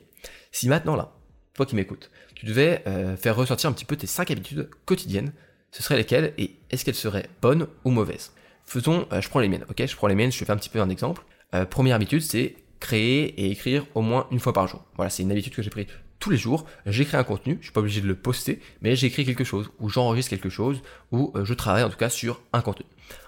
Si 0.52 0.68
maintenant 0.68 0.94
là, 0.94 1.14
toi 1.52 1.66
qui 1.66 1.74
m'écoutes, 1.74 2.12
tu 2.36 2.46
devais 2.46 2.84
euh, 2.86 3.16
faire 3.16 3.34
ressortir 3.34 3.68
un 3.68 3.72
petit 3.72 3.84
peu 3.84 3.96
tes 3.96 4.06
5 4.06 4.30
habitudes 4.30 4.70
quotidiennes, 4.86 5.32
ce 5.72 5.82
seraient 5.82 5.96
lesquelles 5.96 6.34
et 6.38 6.54
est-ce 6.70 6.84
qu'elles 6.84 6.94
seraient 6.94 7.28
bonnes 7.40 7.66
ou 7.82 7.90
mauvaises? 7.90 8.32
Faisons, 8.64 9.08
euh, 9.10 9.20
je 9.20 9.28
prends 9.28 9.40
les 9.40 9.48
miennes, 9.48 9.66
ok? 9.68 9.84
Je 9.84 9.96
prends 9.96 10.06
les 10.06 10.14
miennes, 10.14 10.30
je 10.30 10.44
fais 10.44 10.52
un 10.52 10.56
petit 10.56 10.70
peu 10.70 10.80
un 10.80 10.88
exemple. 10.88 11.24
Euh, 11.56 11.64
première 11.66 11.96
habitude, 11.96 12.22
c'est 12.22 12.54
créer 12.82 13.40
et 13.40 13.50
écrire 13.52 13.86
au 13.94 14.02
moins 14.02 14.26
une 14.32 14.40
fois 14.40 14.52
par 14.52 14.66
jour. 14.66 14.84
Voilà, 14.96 15.08
c'est 15.08 15.22
une 15.22 15.30
habitude 15.30 15.54
que 15.54 15.62
j'ai 15.62 15.70
pris 15.70 15.86
tous 16.18 16.30
les 16.30 16.36
jours. 16.36 16.66
J'écris 16.84 17.16
un 17.16 17.22
contenu, 17.24 17.58
je 17.60 17.66
suis 17.66 17.72
pas 17.72 17.80
obligé 17.80 18.00
de 18.00 18.08
le 18.08 18.16
poster, 18.16 18.60
mais 18.80 18.96
j'écris 18.96 19.24
quelque 19.24 19.44
chose, 19.44 19.70
ou 19.78 19.88
j'enregistre 19.88 20.30
quelque 20.30 20.48
chose, 20.48 20.82
ou 21.12 21.32
euh, 21.36 21.44
je 21.44 21.54
travaille 21.54 21.84
en 21.84 21.90
tout 21.90 21.96
cas 21.96 22.10
sur 22.10 22.42
un 22.52 22.60
contenu. 22.60 22.84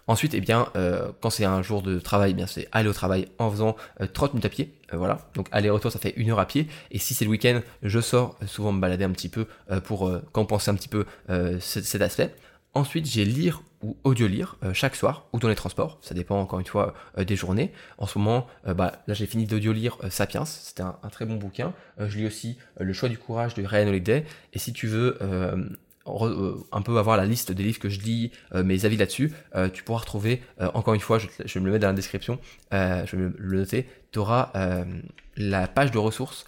Ensuite, 0.08 0.34
eh 0.34 0.40
bien, 0.40 0.68
euh, 0.76 1.12
quand 1.20 1.30
c'est 1.30 1.44
un 1.44 1.62
jour 1.62 1.82
de 1.82 2.00
travail, 2.00 2.32
eh 2.32 2.34
bien 2.34 2.49
c'est 2.49 2.68
aller 2.73 2.88
au 2.88 2.92
travail 2.92 3.28
en 3.38 3.50
faisant 3.50 3.76
30 4.12 4.30
euh, 4.30 4.32
minutes 4.34 4.44
à 4.44 4.49
pied. 4.49 4.75
voilà, 4.92 5.18
donc 5.34 5.46
aller-retour, 5.52 5.92
ça 5.92 6.00
fait 6.00 6.14
une 6.16 6.30
heure 6.30 6.40
à 6.40 6.46
pied. 6.46 6.66
Et 6.90 6.99
si 6.99 7.14
c'est 7.14 7.25
le 7.25 7.30
week-end, 7.30 7.61
je 7.82 8.00
sors 8.00 8.37
souvent 8.46 8.73
me 8.73 8.80
balader 8.80 9.04
un 9.04 9.12
petit 9.12 9.28
peu 9.28 9.46
pour 9.84 10.11
compenser 10.32 10.70
un 10.70 10.75
petit 10.75 10.88
peu 10.88 11.04
cet 11.61 12.02
aspect. 12.02 12.34
Ensuite, 12.75 13.07
j'ai 13.07 13.25
lire 13.25 13.62
ou 13.85 13.97
audio 14.02 14.26
lire 14.26 14.57
euh, 14.64 14.73
chaque 14.73 14.97
soir 14.97 15.26
ou 15.33 15.38
dans 15.38 15.49
les 15.49 15.54
transports. 15.54 15.99
Ça 16.00 16.14
dépend 16.14 16.40
encore 16.40 16.59
une 16.59 16.66
fois 16.66 16.95
euh, 17.19 17.25
des 17.25 17.37
journées. 17.37 17.71
En 17.99 18.07
ce 18.07 18.19
moment, 18.19 18.47
euh, 18.66 18.75
bah, 18.75 19.02
là 19.07 19.14
j'ai 19.14 19.26
fini 19.26 19.47
d'audio 19.47 19.73
lire 19.73 19.99
Sapiens. 20.11 20.45
C'était 20.45 20.83
un, 20.83 20.97
très 21.11 21.25
bon 21.25 21.37
bouquin. 21.37 21.73
je 21.99 22.19
lis 22.19 22.26
aussi 22.26 22.59
Le 22.81 22.93
choix 22.93 23.09
du 23.09 23.19
courage 23.19 23.54
de 23.54 23.64
Ryan 23.64 23.88
Holiday. 23.88 24.25
Et 24.52 24.59
si 24.59 24.73
tu 24.73 24.88
veux 24.88 25.19
un 26.07 26.83
peu 26.83 26.99
avoir 26.99 27.16
la 27.16 27.26
liste 27.26 27.52
des 27.52 27.62
livres 27.62 27.78
que 27.78 27.88
je 27.88 28.00
lis, 28.00 28.33
mes 28.52 28.85
avis 28.85 28.97
là-dessus, 28.97 29.33
tu 29.73 29.85
pourras 29.85 30.00
retrouver, 30.00 30.43
encore 30.59 30.95
une 30.95 31.00
fois, 31.00 31.19
je, 31.19 31.28
vais 31.28 31.61
me 31.61 31.66
le 31.66 31.73
mettre 31.73 31.83
dans 31.83 31.88
la 31.88 31.95
description, 31.95 32.38
je 32.73 33.16
vais 33.16 33.33
le 33.37 33.59
noter, 33.59 33.87
tu 34.11 34.19
auras 34.19 34.52
la 35.37 35.69
page 35.69 35.93
de 35.93 35.99
ressources 35.99 36.47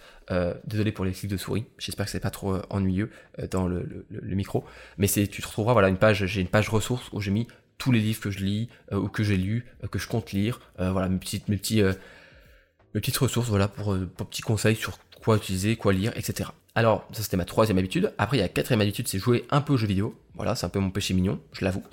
désolé 0.65 0.91
pour 0.91 1.05
les 1.05 1.11
clics 1.11 1.31
de 1.31 1.37
souris. 1.37 1.65
J'espère 1.77 2.05
que 2.05 2.11
c'est 2.11 2.19
pas 2.19 2.29
trop 2.31 2.57
ennuyeux 2.69 3.09
dans 3.51 3.67
le, 3.67 4.05
micro. 4.23 4.65
Mais 4.97 5.07
c'est, 5.07 5.27
tu 5.27 5.41
te 5.41 5.47
retrouveras 5.47 5.73
voilà 5.73 5.89
une 5.89 5.97
page. 5.97 6.25
J'ai 6.25 6.41
une 6.41 6.47
page 6.47 6.69
ressources 6.69 7.09
où 7.13 7.21
j'ai 7.21 7.31
mis 7.31 7.47
tous 7.77 7.91
les 7.91 7.99
livres 7.99 8.19
que 8.19 8.31
je 8.31 8.39
lis 8.39 8.69
ou 8.91 9.07
que 9.07 9.23
j'ai 9.23 9.37
lus, 9.37 9.65
que 9.91 9.99
je 9.99 10.07
compte 10.07 10.31
lire. 10.31 10.59
voilà 10.77 11.09
mes 11.09 11.17
petites 11.17 11.47
mes 11.47 11.57
petits 11.57 11.81
mes 11.81 13.01
petites 13.01 13.17
ressources. 13.17 13.49
Voilà 13.49 13.67
pour, 13.67 13.97
petits 14.29 14.41
conseils 14.41 14.75
sur 14.75 14.97
quoi 15.21 15.37
utiliser, 15.37 15.75
quoi 15.75 15.93
lire, 15.93 16.11
etc. 16.15 16.49
Alors, 16.77 17.07
ça 17.11 17.23
c'était 17.23 17.37
ma 17.37 17.45
troisième 17.45 17.79
habitude. 17.79 18.13
Après, 18.19 18.37
il 18.37 18.39
y 18.39 18.43
a 18.43 18.47
quatrième 18.47 18.81
habitude, 18.81 19.07
c'est 19.07 19.17
jouer 19.17 19.45
un 19.49 19.61
peu 19.61 19.73
aux 19.73 19.77
jeux 19.77 19.87
vidéo. 19.87 20.15
Voilà, 20.35 20.53
c'est 20.53 20.67
un 20.67 20.69
peu 20.69 20.77
mon 20.77 20.91
péché 20.91 21.15
mignon, 21.15 21.39
je 21.51 21.65
l'avoue. 21.65 21.83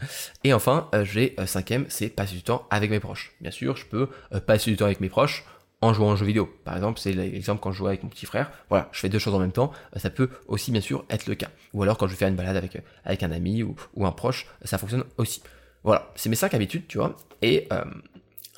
Et 0.44 0.52
enfin, 0.52 0.90
euh, 0.94 1.06
j'ai 1.06 1.34
euh, 1.38 1.46
cinquième, 1.46 1.86
c'est 1.88 2.10
passer 2.10 2.34
du 2.34 2.42
temps 2.42 2.66
avec 2.68 2.90
mes 2.90 3.00
proches. 3.00 3.34
Bien 3.40 3.50
sûr, 3.50 3.76
je 3.76 3.86
peux 3.86 4.10
euh, 4.34 4.40
passer 4.40 4.70
du 4.70 4.76
temps 4.76 4.84
avec 4.84 5.00
mes 5.00 5.08
proches 5.08 5.46
en 5.84 5.92
jouant 5.92 6.12
aux 6.12 6.16
jeux 6.16 6.26
vidéo. 6.26 6.52
Par 6.64 6.76
exemple, 6.76 6.98
c'est 6.98 7.12
l'exemple 7.12 7.60
quand 7.60 7.72
je 7.72 7.78
joue 7.78 7.86
avec 7.86 8.02
mon 8.02 8.08
petit 8.08 8.26
frère. 8.26 8.50
Voilà, 8.68 8.88
je 8.92 9.00
fais 9.00 9.08
deux 9.08 9.18
choses 9.18 9.34
en 9.34 9.38
même 9.38 9.52
temps. 9.52 9.72
Ça 9.96 10.10
peut 10.10 10.30
aussi, 10.46 10.70
bien 10.70 10.80
sûr, 10.80 11.04
être 11.10 11.26
le 11.26 11.34
cas. 11.34 11.50
Ou 11.72 11.82
alors 11.82 11.98
quand 11.98 12.06
je 12.06 12.12
vais 12.12 12.18
faire 12.18 12.28
une 12.28 12.36
balade 12.36 12.56
avec, 12.56 12.78
avec 13.04 13.22
un 13.22 13.32
ami 13.32 13.62
ou, 13.62 13.76
un 14.04 14.12
proche, 14.12 14.46
ça 14.64 14.78
fonctionne 14.78 15.04
aussi. 15.18 15.42
Voilà, 15.82 16.10
c'est 16.16 16.28
mes 16.28 16.36
cinq 16.36 16.54
habitudes, 16.54 16.86
tu 16.88 16.98
vois. 16.98 17.16
Et 17.42 17.68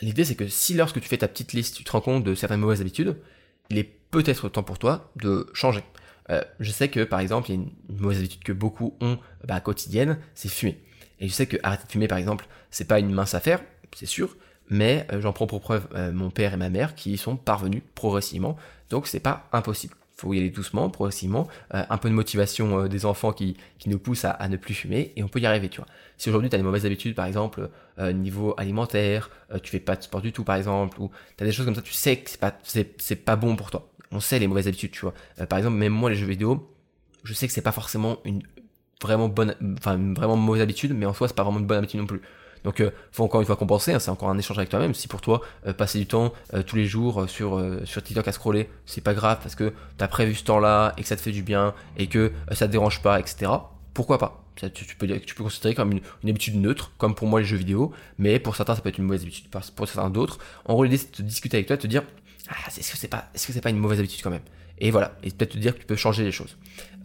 l'idée, 0.01 0.25
c'est 0.25 0.37
que 0.37 0.47
si 0.49 0.75
lorsque 0.75 1.01
tu 1.01 1.09
fais 1.09 1.19
ta 1.19 1.29
petite 1.29 1.53
liste, 1.53 1.77
tu 1.77 1.85
te 1.85 1.91
rends 1.91 2.01
compte 2.01 2.25
de 2.25 2.35
certaines 2.35 2.61
mauvaises 2.61 2.81
habitudes, 2.81 3.17
il 3.71 3.79
est 3.79 3.91
peut-être 4.11 4.49
temps 4.49 4.63
pour 4.63 4.79
toi 4.79 5.11
de 5.17 5.49
changer. 5.53 5.83
Euh, 6.31 6.43
je 6.61 6.71
sais 6.71 6.89
que 6.89 7.05
par 7.05 7.21
exemple, 7.21 7.51
il 7.51 7.55
y 7.55 7.59
a 7.59 7.63
une, 7.63 8.01
mauvaise 8.01 8.19
habitude 8.19 8.43
que 8.43 8.53
beaucoup 8.53 8.97
ont 9.01 9.19
bah, 9.45 9.61
quotidienne, 9.61 10.19
c'est 10.35 10.49
fumer. 10.49 10.81
Et 11.21 11.29
je 11.29 11.33
sais 11.33 11.47
que 11.47 11.57
arrêter 11.63 11.87
de 11.87 11.93
fumer, 11.93 12.09
par 12.09 12.19
exemple, 12.19 12.47
c'est 12.71 12.87
pas 12.87 12.99
une 12.99 13.13
mince 13.13 13.35
affaire, 13.35 13.63
c'est 13.95 14.07
sûr, 14.07 14.37
mais 14.69 15.07
euh, 15.13 15.21
j'en 15.21 15.33
prends 15.33 15.47
pour 15.47 15.61
preuve 15.61 15.87
euh, 15.95 16.13
mon 16.13 16.31
père 16.31 16.55
et 16.55 16.57
ma 16.57 16.69
mère 16.69 16.95
qui 16.95 17.13
y 17.13 17.17
sont 17.17 17.37
parvenus 17.37 17.83
progressivement, 17.95 18.57
donc 18.91 19.07
c'est 19.07 19.21
pas 19.21 19.49
impossible. 19.53 19.95
Faut 20.17 20.33
y 20.33 20.39
aller 20.39 20.49
doucement, 20.49 20.89
progressivement, 20.89 21.47
un 21.73 21.99
peu 21.99 22.09
de 22.09 22.15
motivation 22.15 22.87
des 22.87 23.05
enfants 23.05 23.35
qui, 23.35 23.59
qui 23.79 23.91
nous 23.91 23.99
poussent 23.99 24.25
à, 24.25 24.49
ne 24.49 24.57
plus 24.57 24.73
fumer, 24.73 25.13
et 25.15 25.23
on 25.23 25.29
peut 25.29 25.41
y 25.41 25.45
arriver, 25.45 25.69
tu 25.69 25.77
vois. 25.77 25.87
Si 26.17 26.31
aujourd'hui 26.31 26.49
tu 26.49 26.55
as 26.55 26.59
des 26.59 26.65
mauvaises 26.65 26.87
habitudes, 26.87 27.15
par 27.15 27.27
exemple, 27.27 27.69
niveau 27.99 28.55
alimentaire, 28.57 29.29
tu 29.63 29.71
fais 29.71 29.79
pas 29.79 29.95
de 29.95 30.03
sport 30.03 30.23
du 30.23 30.33
tout, 30.33 30.43
par 30.43 30.57
exemple, 30.57 30.99
ou 31.03 31.11
tu 31.37 31.45
as 31.45 31.47
des 31.47 31.53
choses 31.53 31.67
comme 31.67 31.75
ça, 31.75 31.83
tu 31.83 31.93
sais 31.93 32.17
que 32.17 32.31
c'est 32.31 32.41
pas, 32.41 32.57
c'est 32.65 33.25
pas 33.27 33.37
bon 33.37 33.57
pour 33.57 33.71
toi 33.71 33.91
on 34.11 34.21
sait 34.21 34.39
les 34.39 34.47
mauvaises 34.47 34.69
habitudes, 34.69 34.91
tu 34.91 35.01
vois. 35.01 35.15
Euh, 35.41 35.47
par 35.47 35.59
exemple, 35.59 35.77
même 35.77 35.93
moi, 35.93 36.11
les 36.11 36.17
jeux 36.17 36.27
vidéo, 36.27 36.69
je 37.25 37.35
sais 37.35 37.47
que 37.47 37.53
c'est 37.53 37.63
pas 37.63 37.73
forcément 37.73 38.19
une 38.25 38.43
vraiment 39.03 39.29
bonne, 39.29 39.55
enfin, 39.79 39.97
une 39.97 40.15
vraiment 40.15 40.37
mauvaise 40.37 40.63
habitude, 40.63 40.95
mais 40.95 41.07
en 41.07 41.13
soi, 41.13 41.29
c'est 41.29 41.35
pas 41.35 41.45
vraiment 41.45 41.59
une 41.59 41.67
bonne 41.67 41.79
habitude 41.79 42.01
non 42.01 42.07
plus. 42.07 42.23
Donc, 42.65 42.81
euh, 42.81 42.91
faut 43.13 43.25
encore 43.25 43.41
une 43.41 43.47
fois 43.47 43.57
compenser, 43.57 43.93
hein, 43.93 43.99
c'est 43.99 44.11
encore 44.11 44.31
un 44.31 44.39
échange 44.39 44.59
avec 44.59 44.71
toi-même. 44.71 44.95
Si 44.95 45.09
pour 45.09 45.21
toi, 45.21 45.41
euh, 45.67 45.73
passer 45.73 45.99
du 45.99 46.07
temps 46.07 46.33
tous 46.67 46.77
les 46.77 46.87
jours 46.87 47.29
sur, 47.29 47.63
sur 47.85 48.03
TikTok 48.03 48.27
à 48.27 48.33
scroller, 48.33 48.69
c'est 48.87 49.01
pas 49.01 49.15
grave 49.15 49.39
parce 49.43 49.55
que 49.55 49.73
t'as 49.99 50.09
prévu 50.09 50.35
ce 50.35 50.45
temps-là 50.45 50.95
et 50.97 51.03
que 51.03 51.09
ça 51.09 51.17
te 51.17 51.21
fait 51.21 51.33
du 51.33 51.43
bien 51.43 51.75
et 51.97 52.07
que 52.07 52.33
ça 52.53 52.67
te 52.67 52.73
dérange 52.73 53.03
pas, 53.03 53.21
etc. 53.21 53.51
Pourquoi 53.95 54.19
pas? 54.19 54.43
Tu, 54.57 54.97
peux, 54.97 55.07
tu 55.21 55.35
peux 55.35 55.45
considérer 55.45 55.75
comme 55.75 55.93
une, 55.93 56.01
habitude 56.29 56.57
neutre, 56.57 56.93
comme 56.97 57.15
pour 57.15 57.29
moi 57.29 57.41
les 57.41 57.47
jeux 57.47 57.59
vidéo, 57.59 57.93
mais 58.19 58.39
pour 58.39 58.57
certains 58.57 58.75
ça 58.75 58.81
peut 58.81 58.89
être 58.89 58.99
une 58.99 59.05
mauvaise 59.05 59.23
habitude, 59.23 59.49
pour 59.49 59.89
certains 59.89 60.09
d'autres. 60.09 60.39
En 60.65 60.75
gros, 60.75 60.85
l'idée 60.85 60.97
c'est 60.97 61.21
de 61.21 61.27
discuter 61.27 61.59
avec 61.59 61.67
toi, 61.67 61.77
de 61.77 61.83
te 61.83 61.87
dire 61.87 62.03
ah, 62.49 62.55
est-ce 62.69 62.91
que 62.93 62.97
c'est 62.97 63.09
pas, 63.09 63.29
est-ce 63.35 63.53
que 63.53 63.59
pas 63.59 63.71
une 63.71 63.79
mauvaise 63.79 63.99
habitude 63.99 64.23
quand 64.23 64.31
même? 64.31 64.43
Et 64.79 64.91
voilà, 64.91 65.17
et 65.23 65.31
peut-être 65.31 65.53
te 65.53 65.59
dire 65.59 65.75
que 65.75 65.81
tu 65.81 65.87
peux 65.87 65.97
changer 65.97 66.25
les 66.25 66.33
choses. 66.33 66.57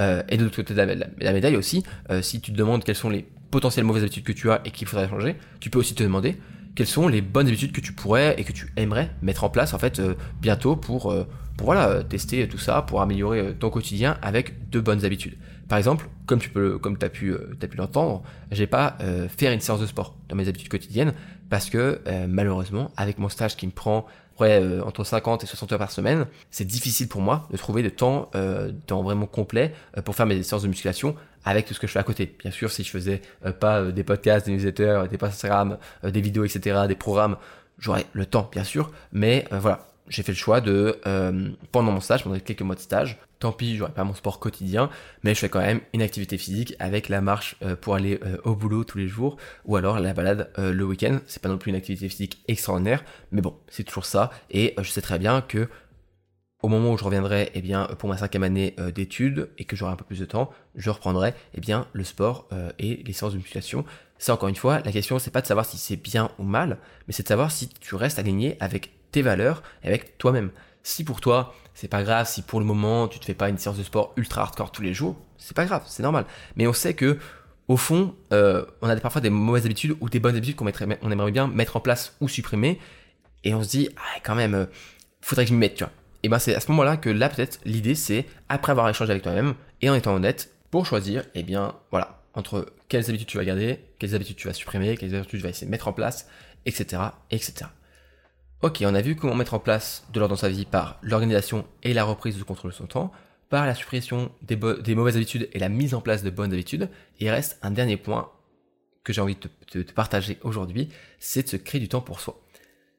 Euh, 0.02 0.24
et 0.30 0.38
de 0.38 0.44
l'autre 0.44 0.58
côté 0.58 0.74
de 0.74 0.82
la, 0.82 1.34
médaille 1.34 1.56
aussi, 1.56 1.84
euh, 2.10 2.22
si 2.22 2.42
tu 2.42 2.52
te 2.52 2.58
demandes 2.58 2.84
quelles 2.84 2.96
sont 2.96 3.10
les 3.10 3.26
potentielles 3.52 3.86
mauvaises 3.86 4.04
habitudes 4.04 4.24
que 4.24 4.32
tu 4.32 4.50
as 4.50 4.62
et 4.66 4.72
qu'il 4.72 4.88
faudrait 4.88 5.10
changer, 5.10 5.36
tu 5.60 5.70
peux 5.70 5.80
aussi 5.80 5.94
te 5.94 6.04
demander 6.04 6.38
quelles 6.74 6.88
sont 6.88 7.08
les 7.08 7.22
bonnes 7.22 7.48
habitudes 7.48 7.74
que 7.74 7.82
tu 7.82 7.94
pourrais 7.94 8.36
et 8.40 8.44
que 8.44 8.54
tu 8.54 8.72
aimerais 8.78 9.12
mettre 9.22 9.44
en 9.44 9.50
place 9.50 9.74
en 9.74 9.78
fait 9.78 10.00
euh, 10.00 10.16
bientôt 10.42 10.78
pour, 10.78 11.14
pour 11.58 11.66
voilà 11.66 12.04
tester 12.04 12.48
tout 12.48 12.58
ça, 12.58 12.82
pour 12.82 13.02
améliorer 13.02 13.54
ton 13.60 13.70
quotidien 13.70 14.18
avec 14.22 14.70
de 14.70 14.80
bonnes 14.80 15.04
habitudes. 15.04 15.38
Par 15.68 15.78
exemple, 15.78 16.08
comme 16.26 16.40
tu 16.40 16.50
peux, 16.50 16.78
comme 16.78 16.98
as 17.02 17.10
pu, 17.10 17.34
as 17.34 17.68
pu 17.68 17.78
l'entendre, 17.78 18.24
j'ai 18.52 18.68
pas 18.68 18.98
faire 19.30 19.54
une 19.54 19.62
séance 19.62 19.80
de 19.80 19.86
sport 19.86 20.18
dans 20.28 20.36
mes 20.36 20.50
habitudes 20.50 20.68
quotidiennes 20.68 21.14
parce 21.50 21.70
que 21.70 22.02
malheureusement, 22.28 22.92
avec 22.98 23.20
mon 23.20 23.30
stage 23.30 23.56
qui 23.56 23.68
me 23.68 23.72
prend 23.72 24.06
euh, 24.40 24.82
entre 24.82 25.04
50 25.04 25.44
et 25.44 25.48
60 25.48 25.74
heures 25.74 25.80
par 25.80 25.92
semaine, 25.92 26.26
c'est 26.50 26.66
difficile 26.66 27.08
pour 27.08 27.22
moi 27.22 27.48
de 27.52 27.58
trouver 27.58 27.84
de 27.84 27.90
temps, 27.90 28.30
euh, 28.36 28.72
temps 28.88 29.04
vraiment 29.04 29.26
complet 29.26 29.74
euh, 29.98 30.02
pour 30.02 30.16
faire 30.16 30.26
mes 30.26 30.42
séances 30.44 30.64
de 30.64 30.68
musculation 30.68 31.16
avec 31.44 31.66
tout 31.66 31.74
ce 31.74 31.80
que 31.80 31.88
je 31.88 31.92
fais 31.92 32.00
à 32.00 32.04
côté. 32.04 32.36
Bien 32.40 32.52
sûr, 32.52 32.72
si 32.72 32.84
je 32.84 32.90
faisais 32.90 33.22
euh, 33.46 33.52
pas 33.52 33.84
des 33.84 34.04
podcasts, 34.04 34.46
des 34.46 34.54
newsletters, 34.54 35.04
des 35.10 35.18
posts 35.18 35.34
Instagram, 35.34 35.78
des 36.04 36.22
vidéos, 36.22 36.46
etc., 36.46 36.82
des 36.88 36.96
programmes, 36.96 37.38
j'aurais 37.80 38.06
le 38.14 38.26
temps, 38.26 38.50
bien 38.52 38.64
sûr, 38.64 38.92
mais 39.12 39.46
voilà, 39.52 39.88
j'ai 40.12 40.24
fait 40.24 40.34
le 40.34 40.38
choix 40.38 40.62
de, 40.62 41.00
euh, 41.08 41.50
pendant 41.72 41.92
mon 41.92 42.02
stage, 42.02 42.24
pendant 42.24 42.38
quelques 42.40 42.62
mois 42.62 42.76
de 42.76 42.82
stage, 42.82 43.18
tant 43.40 43.54
pis, 43.54 43.78
j'aurais 43.78 43.94
pas 43.94 44.04
mon 44.04 44.14
sport 44.14 44.40
quotidien, 44.40 44.90
mais 45.24 45.34
je 45.34 45.40
fais 45.40 45.50
quand 45.50 45.62
même 45.62 45.80
une 45.94 46.02
activité 46.02 46.38
physique 46.38 46.76
avec 46.80 47.08
la 47.08 47.22
marche 47.22 47.56
euh, 47.64 47.76
pour 47.76 47.96
aller 47.96 48.20
euh, 48.24 48.38
au 48.44 48.54
boulot 48.56 48.84
tous 48.84 48.98
les 48.98 49.08
jours, 49.08 49.38
ou 49.66 49.78
alors 49.78 50.00
la 50.00 50.14
balade 50.14 50.52
le 50.58 50.84
week-end. 50.84 51.20
C'est 51.28 51.42
pas 51.42 51.50
non 51.50 51.58
plus 51.58 51.70
une 51.70 51.78
activité 51.78 52.10
physique 52.10 52.44
extraordinaire, 52.48 53.04
mais 53.32 53.42
bon, 53.42 53.56
c'est 53.70 53.84
toujours 53.84 54.06
ça, 54.06 54.32
et 54.52 54.76
je 54.78 54.90
sais 54.90 55.02
très 55.02 55.18
bien 55.18 55.42
que 55.42 55.70
au 56.62 56.68
moment 56.68 56.92
où 56.92 56.98
je 56.98 57.04
reviendrai 57.04 57.50
eh 57.56 57.62
bien, 57.62 57.88
pour 57.98 58.08
ma 58.08 58.18
cinquième 58.18 58.44
année 58.44 58.76
d'études 58.94 59.50
et 59.58 59.64
que 59.66 59.76
j'aurai 59.76 59.94
un 59.94 59.96
peu 59.96 60.04
plus 60.04 60.20
de 60.20 60.26
temps, 60.26 60.52
je 60.76 60.92
reprendrai 60.92 61.34
eh 61.56 61.62
bien, 61.62 61.88
le 61.94 62.04
sport 62.04 62.48
et 62.78 63.02
les 63.04 63.14
séances 63.14 63.32
de 63.32 63.38
musculation. 63.38 63.84
C'est 64.20 64.32
encore 64.32 64.50
une 64.50 64.56
fois, 64.56 64.80
la 64.82 64.92
question 64.92 65.18
c'est 65.18 65.32
pas 65.32 65.42
de 65.42 65.48
savoir 65.48 65.66
si 65.66 65.78
c'est 65.78 65.96
bien 65.96 66.30
ou 66.38 66.44
mal, 66.44 66.78
mais 67.08 67.14
c'est 67.14 67.24
de 67.24 67.28
savoir 67.30 67.50
si 67.50 67.68
tu 67.68 67.96
restes 67.96 68.20
aligné 68.20 68.58
avec 68.60 68.92
tes 69.12 69.22
valeurs 69.22 69.64
et 69.84 69.88
avec 69.88 70.18
toi-même. 70.18 70.52
Si 70.84 71.04
pour 71.04 71.22
toi, 71.22 71.54
c'est 71.74 71.88
pas 71.88 72.04
grave, 72.04 72.28
si 72.28 72.42
pour 72.42 72.60
le 72.60 72.66
moment 72.66 73.08
tu 73.08 73.20
te 73.20 73.26
fais 73.26 73.34
pas 73.34 73.50
une 73.50 73.58
séance 73.58 73.78
de 73.78 73.84
sport 73.84 74.14
ultra 74.18 74.42
hardcore 74.42 74.72
tous 74.72 74.82
les 74.82 74.94
jours, 74.94 75.16
c'est 75.38 75.56
pas 75.56 75.66
grave, 75.66 75.84
c'est 75.88 76.04
normal. 76.04 76.26
Mais 76.56 76.68
on 76.68 76.74
sait 76.74 76.94
que 76.94 77.18
au 77.68 77.78
fond, 77.78 78.16
euh, 78.34 78.66
on 78.82 78.90
a 78.90 78.96
parfois 78.98 79.22
des 79.22 79.30
mauvaises 79.30 79.66
habitudes 79.66 79.96
ou 80.02 80.10
des 80.10 80.20
bonnes 80.20 80.36
habitudes 80.36 80.56
qu'on 80.56 80.66
on 81.02 81.12
aimerait 81.12 81.32
bien 81.32 81.48
mettre 81.48 81.78
en 81.78 81.80
place 81.80 82.16
ou 82.20 82.28
supprimer, 82.28 82.80
et 83.44 83.54
on 83.54 83.64
se 83.64 83.70
dit, 83.70 83.90
ah, 83.96 84.20
quand 84.24 84.36
même, 84.36 84.54
euh, 84.54 84.66
faudrait 85.22 85.46
que 85.46 85.50
je 85.50 85.54
m'y 85.54 85.60
mette, 85.60 85.76
tu 85.76 85.84
vois. 85.84 85.94
Et 86.24 86.30
ben 86.30 86.38
c'est 86.38 86.54
à 86.54 86.60
ce 86.60 86.70
moment-là 86.72 86.98
que 86.98 87.10
là 87.10 87.30
peut-être 87.30 87.60
l'idée 87.66 87.96
c'est 87.96 88.26
après 88.48 88.72
avoir 88.72 88.88
échangé 88.90 89.12
avec 89.12 89.24
toi-même 89.24 89.56
et 89.82 89.90
en 89.90 89.96
étant 89.96 90.14
honnête 90.14 90.54
pour 90.70 90.86
choisir, 90.86 91.24
eh 91.34 91.42
bien 91.42 91.76
voilà, 91.90 92.22
entre 92.36 92.74
quelles 92.90 93.10
habitudes 93.10 93.28
tu 93.28 93.38
vas 93.38 93.46
garder, 93.46 93.80
quelles 93.98 94.14
habitudes 94.14 94.36
tu 94.36 94.48
vas 94.48 94.54
supprimer, 94.54 94.98
quelles 94.98 95.16
habitudes 95.16 95.40
tu 95.40 95.44
vas 95.44 95.50
essayer 95.50 95.66
de 95.66 95.72
mettre 95.72 95.88
en 95.88 95.94
place, 95.94 96.28
etc., 96.66 97.02
etc. 97.32 97.66
Ok, 98.64 98.84
on 98.86 98.94
a 98.94 99.02
vu 99.02 99.16
comment 99.16 99.34
mettre 99.34 99.56
en 99.56 99.60
place 99.60 100.06
de 100.14 100.20
l'ordre 100.20 100.36
dans 100.36 100.40
sa 100.40 100.48
vie 100.48 100.66
par 100.66 101.00
l'organisation 101.02 101.66
et 101.82 101.96
la 101.96 102.04
reprise 102.04 102.36
du 102.36 102.44
contrôle 102.44 102.70
de 102.70 102.76
son 102.76 102.86
temps, 102.86 103.12
par 103.50 103.66
la 103.66 103.74
suppression 103.74 104.32
des, 104.44 104.56
mauvaises 104.94 105.16
habitudes 105.16 105.50
et 105.54 105.58
la 105.58 105.68
mise 105.68 105.96
en 105.96 106.02
place 106.02 106.22
de 106.22 106.30
bonnes 106.30 106.54
habitudes. 106.54 106.88
Il 107.20 107.28
reste 107.32 107.58
un 107.64 107.72
dernier 107.72 107.98
point 107.98 108.32
que 109.04 109.14
j'ai 109.14 109.22
envie 109.22 109.36
de 109.36 109.82
te, 109.82 109.92
partager 109.94 110.38
aujourd'hui, 110.44 110.90
c'est 111.18 111.42
de 111.42 111.48
se 111.50 111.58
créer 111.58 111.82
du 111.82 111.90
temps 111.90 112.02
pour 112.02 112.20
soi. 112.20 112.40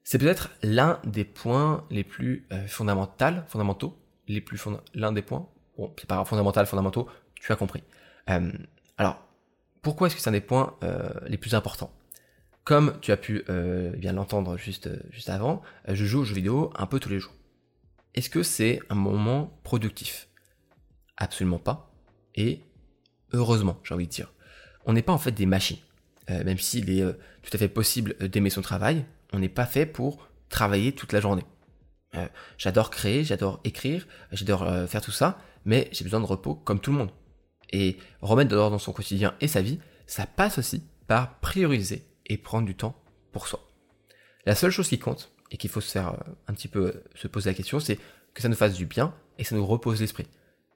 C'est 0.02 0.18
peut-être 0.18 0.50
l'un 0.64 0.98
des 1.04 1.24
points 1.24 1.86
les 1.90 2.02
plus 2.02 2.44
euh, 2.50 2.66
fondamentaux, 2.66 3.24
fondamentaux, 3.46 3.96
les 4.26 4.40
plus 4.40 4.60
l'un 4.94 5.12
des 5.12 5.22
points. 5.22 5.48
Bon, 5.78 5.94
c'est 5.96 6.08
pas 6.08 6.24
fondamental, 6.24 6.66
fondamentaux, 6.66 7.08
tu 7.36 7.52
as 7.52 7.56
compris. 7.56 7.84
Euh, 8.30 8.50
alors, 8.98 9.22
pourquoi 9.80 10.08
est-ce 10.08 10.16
que 10.16 10.22
c'est 10.22 10.28
un 10.28 10.32
des 10.32 10.40
points 10.40 10.74
euh, 10.82 11.08
les 11.28 11.38
plus 11.38 11.54
importants? 11.54 11.92
Comme 12.64 12.98
tu 13.00 13.10
as 13.10 13.16
pu 13.16 13.44
euh, 13.48 13.90
bien 13.90 14.12
l'entendre 14.12 14.56
juste, 14.56 14.86
euh, 14.86 15.00
avant, 15.26 15.62
euh, 15.88 15.94
je 15.94 16.04
joue 16.04 16.20
aux 16.20 16.24
jeux 16.24 16.34
vidéo 16.34 16.72
un 16.76 16.86
peu 16.86 17.00
tous 17.00 17.08
les 17.08 17.18
jours. 17.18 17.34
Est-ce 18.14 18.30
que 18.30 18.42
c'est 18.42 18.80
un 18.88 18.94
moment 18.94 19.58
productif? 19.64 20.28
Absolument 21.16 21.58
pas. 21.58 21.92
Et 22.34 22.60
heureusement, 23.32 23.80
j'ai 23.82 23.94
envie 23.94 24.06
de 24.06 24.12
dire. 24.12 24.32
On 24.84 24.92
n'est 24.92 25.02
pas 25.02 25.12
en 25.12 25.18
fait 25.18 25.32
des 25.32 25.46
machines. 25.46 25.78
même 26.28 26.58
s'il 26.58 26.90
est 26.90 27.02
tout 27.42 27.50
à 27.52 27.58
fait 27.58 27.68
possible 27.68 28.16
d'aimer 28.28 28.50
son 28.50 28.62
travail, 28.62 29.04
on 29.32 29.38
n'est 29.38 29.48
pas 29.48 29.66
fait 29.66 29.86
pour 29.86 30.28
travailler 30.48 30.92
toute 30.92 31.12
la 31.12 31.20
journée. 31.20 31.44
j'adore 32.58 32.90
créer, 32.90 33.24
j'adore 33.24 33.60
écrire, 33.64 34.06
j'adore 34.32 34.66
faire 34.88 35.00
tout 35.00 35.10
ça, 35.10 35.38
mais 35.64 35.88
j'ai 35.92 36.04
besoin 36.04 36.20
de 36.20 36.26
repos 36.26 36.54
comme 36.54 36.80
tout 36.80 36.90
le 36.90 36.98
monde. 36.98 37.10
Et 37.70 37.96
remettre 38.20 38.50
de 38.50 38.56
l'ordre 38.56 38.72
dans 38.72 38.78
son 38.78 38.92
quotidien 38.92 39.34
et 39.40 39.48
sa 39.48 39.62
vie, 39.62 39.78
ça 40.06 40.26
passe 40.26 40.58
aussi 40.58 40.82
par 41.06 41.38
prioriser 41.40 42.11
et 42.26 42.36
prendre 42.38 42.66
du 42.66 42.74
temps 42.74 42.94
pour 43.32 43.46
soi. 43.48 43.60
La 44.46 44.54
seule 44.54 44.70
chose 44.70 44.88
qui 44.88 44.98
compte, 44.98 45.32
et 45.52 45.56
qu'il 45.56 45.70
faut 45.70 45.80
se 45.80 45.92
faire 45.92 46.08
euh, 46.08 46.32
un 46.48 46.54
petit 46.54 46.68
peu 46.68 46.86
euh, 46.86 47.04
se 47.14 47.28
poser 47.28 47.50
la 47.50 47.54
question, 47.54 47.78
c'est 47.78 47.98
que 48.34 48.42
ça 48.42 48.48
nous 48.48 48.56
fasse 48.56 48.74
du 48.74 48.86
bien 48.86 49.14
et 49.38 49.44
ça 49.44 49.54
nous 49.54 49.66
repose 49.66 50.00
l'esprit. 50.00 50.26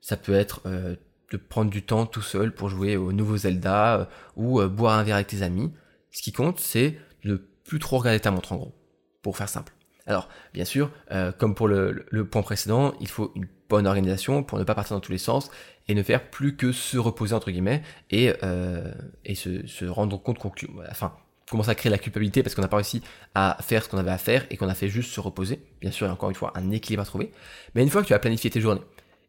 Ça 0.00 0.16
peut 0.16 0.34
être 0.34 0.60
euh, 0.66 0.94
de 1.32 1.36
prendre 1.36 1.70
du 1.70 1.82
temps 1.82 2.06
tout 2.06 2.22
seul 2.22 2.54
pour 2.54 2.68
jouer 2.68 2.96
au 2.96 3.12
nouveau 3.12 3.36
Zelda 3.38 4.08
ou 4.36 4.62
boire 4.68 4.96
un 4.98 5.02
verre 5.02 5.16
avec 5.16 5.26
tes 5.26 5.42
amis. 5.42 5.72
Ce 6.12 6.22
qui 6.22 6.30
compte, 6.30 6.60
c'est 6.60 6.98
de 7.24 7.32
ne 7.32 7.36
plus 7.36 7.80
trop 7.80 7.98
regarder 7.98 8.20
ta 8.20 8.30
montre 8.30 8.52
en 8.52 8.56
gros, 8.56 8.74
pour 9.22 9.36
faire 9.36 9.48
simple. 9.48 9.72
Alors, 10.06 10.28
bien 10.54 10.64
sûr, 10.64 10.92
comme 11.38 11.56
pour 11.56 11.66
le, 11.66 12.06
point 12.30 12.42
précédent, 12.42 12.94
il 13.00 13.08
faut 13.08 13.32
une 13.34 13.48
bonne 13.68 13.88
organisation, 13.88 14.44
pour 14.44 14.60
ne 14.60 14.62
pas 14.62 14.76
partir 14.76 14.94
dans 14.94 15.00
tous 15.00 15.10
les 15.10 15.18
sens 15.18 15.50
et 15.88 15.94
ne 15.96 16.02
faire 16.04 16.30
plus 16.30 16.54
que 16.54 16.70
se 16.70 16.96
reposer 16.96 17.34
entre 17.34 17.50
guillemets 17.50 17.82
et, 18.10 18.32
euh, 18.44 18.92
et 19.24 19.34
se, 19.34 19.66
se, 19.66 19.84
rendre 19.84 20.22
compte 20.22 20.38
qu'on 20.38 20.52
enfin 20.88 21.12
commencer 21.50 21.70
à 21.70 21.74
créer 21.74 21.90
la 21.90 21.98
culpabilité 21.98 22.42
parce 22.42 22.54
qu'on 22.54 22.62
n'a 22.62 22.68
pas 22.68 22.76
réussi 22.76 23.02
à 23.34 23.56
faire 23.60 23.84
ce 23.84 23.88
qu'on 23.88 23.98
avait 23.98 24.10
à 24.10 24.18
faire 24.18 24.46
et 24.50 24.56
qu'on 24.56 24.68
a 24.68 24.74
fait 24.74 24.88
juste 24.88 25.12
se 25.12 25.20
reposer. 25.20 25.60
Bien 25.80 25.90
sûr, 25.90 26.06
il 26.06 26.08
y 26.08 26.10
a 26.10 26.14
encore 26.14 26.30
une 26.30 26.36
fois 26.36 26.52
un 26.56 26.70
équilibre 26.70 27.02
à 27.02 27.06
trouver. 27.06 27.30
Mais 27.74 27.82
une 27.82 27.90
fois 27.90 28.02
que 28.02 28.08
tu 28.08 28.14
as 28.14 28.18
planifié 28.18 28.50
tes 28.50 28.60
journées 28.60 28.82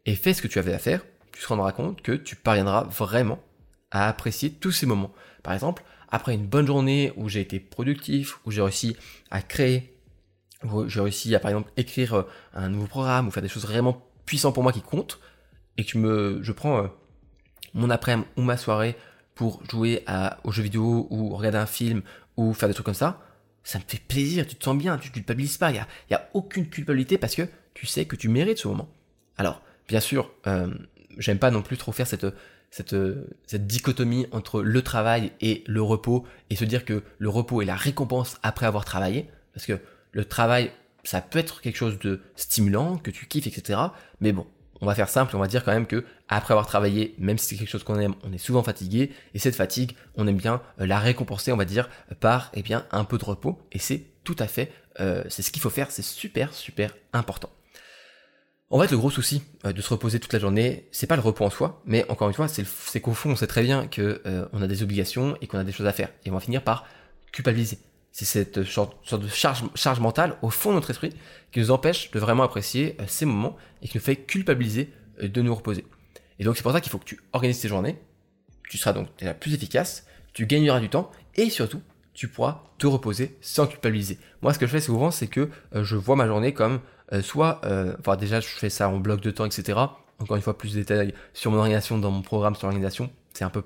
et 0.06 0.14
fait 0.14 0.34
ce 0.34 0.42
que 0.42 0.48
tu 0.48 0.58
avais 0.58 0.72
à 0.72 0.78
faire, 0.78 1.04
tu 1.32 1.42
te 1.42 1.46
rendras 1.46 1.72
compte 1.72 2.02
que 2.02 2.12
tu 2.12 2.34
parviendras 2.34 2.84
vraiment 2.84 3.38
à 3.90 4.08
apprécier 4.08 4.50
tous 4.50 4.72
ces 4.72 4.86
moments. 4.86 5.12
Par 5.42 5.54
exemple, 5.54 5.84
après 6.10 6.34
une 6.34 6.46
bonne 6.46 6.66
journée 6.66 7.12
où 7.16 7.28
j'ai 7.28 7.40
été 7.40 7.60
productif, 7.60 8.38
où 8.44 8.50
j'ai 8.50 8.62
réussi 8.62 8.96
à 9.30 9.42
créer, 9.42 9.94
où 10.64 10.88
j'ai 10.88 11.00
réussi 11.00 11.34
à 11.34 11.40
par 11.40 11.50
exemple 11.50 11.70
écrire 11.76 12.14
euh, 12.14 12.22
un 12.54 12.68
nouveau 12.68 12.86
programme 12.86 13.28
ou 13.28 13.30
faire 13.30 13.42
des 13.42 13.48
choses 13.48 13.66
vraiment 13.66 14.04
puissantes 14.26 14.54
pour 14.54 14.62
moi 14.62 14.72
qui 14.72 14.82
comptent, 14.82 15.20
et 15.76 15.84
que 15.84 15.96
me, 15.96 16.40
je 16.42 16.52
prends 16.52 16.82
euh, 16.82 16.88
mon 17.74 17.90
après-midi 17.90 18.28
ou 18.36 18.42
ma 18.42 18.56
soirée 18.56 18.96
pour 19.38 19.62
jouer 19.70 20.04
aux 20.42 20.50
jeux 20.50 20.64
vidéo 20.64 21.06
ou 21.10 21.36
regarder 21.36 21.58
un 21.58 21.66
film 21.66 22.02
ou 22.36 22.52
faire 22.52 22.68
des 22.68 22.74
trucs 22.74 22.86
comme 22.86 22.94
ça, 22.94 23.22
ça 23.62 23.78
me 23.78 23.84
fait 23.86 24.00
plaisir, 24.00 24.44
tu 24.44 24.56
te 24.56 24.64
sens 24.64 24.76
bien, 24.76 24.98
tu 24.98 25.12
culpabilises 25.12 25.58
pas, 25.58 25.70
il 25.70 25.80
n'y 26.10 26.16
a, 26.16 26.28
aucune 26.34 26.68
culpabilité 26.68 27.18
parce 27.18 27.36
que 27.36 27.42
tu 27.72 27.86
sais 27.86 28.04
que 28.04 28.16
tu 28.16 28.28
mérites 28.28 28.58
ce 28.58 28.66
moment. 28.66 28.88
Alors, 29.36 29.62
bien 29.86 30.00
sûr, 30.00 30.32
euh, 30.48 30.74
j'aime 31.18 31.38
pas 31.38 31.52
non 31.52 31.62
plus 31.62 31.76
trop 31.76 31.92
faire 31.92 32.08
cette, 32.08 32.26
cette, 32.72 32.96
cette 33.46 33.68
dichotomie 33.68 34.26
entre 34.32 34.60
le 34.60 34.82
travail 34.82 35.30
et 35.40 35.62
le 35.68 35.82
repos 35.82 36.26
et 36.50 36.56
se 36.56 36.64
dire 36.64 36.84
que 36.84 37.04
le 37.18 37.28
repos 37.28 37.62
est 37.62 37.64
la 37.64 37.76
récompense 37.76 38.38
après 38.42 38.66
avoir 38.66 38.84
travaillé, 38.84 39.30
parce 39.54 39.66
que 39.66 39.78
le 40.10 40.24
travail, 40.24 40.72
ça 41.04 41.20
peut 41.20 41.38
être 41.38 41.60
quelque 41.60 41.76
chose 41.76 42.00
de 42.00 42.22
stimulant, 42.34 42.98
que 42.98 43.12
tu 43.12 43.26
kiffes, 43.26 43.46
etc. 43.46 43.78
Mais 44.20 44.32
bon, 44.32 44.48
on 44.80 44.86
va 44.86 44.94
faire 44.94 45.08
simple, 45.08 45.36
on 45.36 45.38
va 45.38 45.46
dire 45.46 45.64
quand 45.64 45.72
même 45.72 45.86
que 45.86 46.04
après 46.28 46.52
avoir 46.52 46.66
travaillé, 46.66 47.14
même 47.18 47.38
si 47.38 47.46
c'est 47.46 47.56
quelque 47.56 47.70
chose 47.70 47.84
qu'on 47.84 47.98
aime, 47.98 48.14
on 48.24 48.32
est 48.32 48.38
souvent 48.38 48.62
fatigué 48.62 49.10
et 49.34 49.38
cette 49.38 49.56
fatigue, 49.56 49.96
on 50.16 50.26
aime 50.26 50.36
bien 50.36 50.60
euh, 50.80 50.86
la 50.86 50.98
récompenser, 50.98 51.52
on 51.52 51.56
va 51.56 51.64
dire 51.64 51.88
par 52.20 52.50
eh 52.54 52.62
bien 52.62 52.86
un 52.90 53.04
peu 53.04 53.18
de 53.18 53.24
repos 53.24 53.58
et 53.72 53.78
c'est 53.78 54.04
tout 54.24 54.36
à 54.38 54.46
fait 54.46 54.72
euh, 55.00 55.22
c'est 55.28 55.42
ce 55.42 55.50
qu'il 55.50 55.62
faut 55.62 55.70
faire, 55.70 55.90
c'est 55.90 56.02
super 56.02 56.52
super 56.52 56.94
important. 57.12 57.50
En 58.70 58.78
fait, 58.80 58.90
le 58.90 58.98
gros 58.98 59.10
souci 59.10 59.42
euh, 59.64 59.72
de 59.72 59.80
se 59.80 59.88
reposer 59.88 60.20
toute 60.20 60.32
la 60.32 60.38
journée, 60.38 60.88
c'est 60.92 61.06
pas 61.06 61.16
le 61.16 61.22
repos 61.22 61.44
en 61.44 61.50
soi, 61.50 61.82
mais 61.86 62.04
encore 62.10 62.28
une 62.28 62.34
fois, 62.34 62.48
c'est 62.48 63.00
qu'au 63.00 63.14
fond, 63.14 63.30
on 63.30 63.36
sait 63.36 63.46
très 63.46 63.62
bien 63.62 63.86
que 63.86 64.22
on 64.52 64.60
a 64.62 64.66
des 64.66 64.82
obligations 64.82 65.36
et 65.40 65.46
qu'on 65.46 65.58
a 65.58 65.64
des 65.64 65.72
choses 65.72 65.86
à 65.86 65.92
faire 65.92 66.10
et 66.24 66.30
on 66.30 66.34
va 66.34 66.40
finir 66.40 66.62
par 66.62 66.86
culpabiliser. 67.32 67.78
C'est 68.18 68.24
cette 68.24 68.64
sorte, 68.64 69.14
de 69.14 69.28
charge, 69.28 70.00
mentale 70.00 70.38
au 70.42 70.50
fond 70.50 70.70
de 70.70 70.74
notre 70.74 70.90
esprit 70.90 71.12
qui 71.52 71.60
nous 71.60 71.70
empêche 71.70 72.10
de 72.10 72.18
vraiment 72.18 72.42
apprécier 72.42 72.96
euh, 72.98 73.04
ces 73.06 73.26
moments 73.26 73.56
et 73.80 73.86
qui 73.86 73.96
nous 73.96 74.02
fait 74.02 74.16
culpabiliser 74.16 74.92
euh, 75.22 75.28
de 75.28 75.40
nous 75.40 75.54
reposer. 75.54 75.86
Et 76.40 76.44
donc 76.44 76.56
c'est 76.56 76.64
pour 76.64 76.72
ça 76.72 76.80
qu'il 76.80 76.90
faut 76.90 76.98
que 76.98 77.04
tu 77.04 77.20
organises 77.32 77.60
tes 77.60 77.68
journées, 77.68 77.96
tu 78.68 78.76
seras 78.76 78.92
donc 78.92 79.06
déjà 79.18 79.34
plus 79.34 79.54
efficace, 79.54 80.04
tu 80.32 80.46
gagneras 80.46 80.80
du 80.80 80.88
temps 80.88 81.12
et 81.36 81.48
surtout 81.48 81.80
tu 82.12 82.26
pourras 82.26 82.64
te 82.78 82.88
reposer 82.88 83.38
sans 83.40 83.68
culpabiliser. 83.68 84.18
Moi 84.42 84.52
ce 84.52 84.58
que 84.58 84.66
je 84.66 84.72
fais 84.72 84.80
souvent 84.80 85.12
c'est 85.12 85.28
que 85.28 85.48
euh, 85.76 85.84
je 85.84 85.94
vois 85.94 86.16
ma 86.16 86.26
journée 86.26 86.52
comme 86.52 86.80
soit, 87.22 87.60
enfin 88.00 88.16
déjà 88.16 88.40
je 88.40 88.48
fais 88.48 88.68
ça 88.68 88.88
en 88.88 88.98
bloc 88.98 89.20
de 89.20 89.30
temps 89.30 89.46
etc. 89.46 89.78
Encore 90.18 90.34
une 90.34 90.42
fois 90.42 90.58
plus 90.58 90.74
de 90.74 90.80
détails 90.80 91.14
sur 91.34 91.52
mon 91.52 91.58
organisation 91.58 91.98
dans 91.98 92.10
mon 92.10 92.22
programme 92.22 92.56
sur 92.56 92.66
l'organisation, 92.66 93.10
c'est 93.32 93.44
un 93.44 93.50
peu 93.50 93.62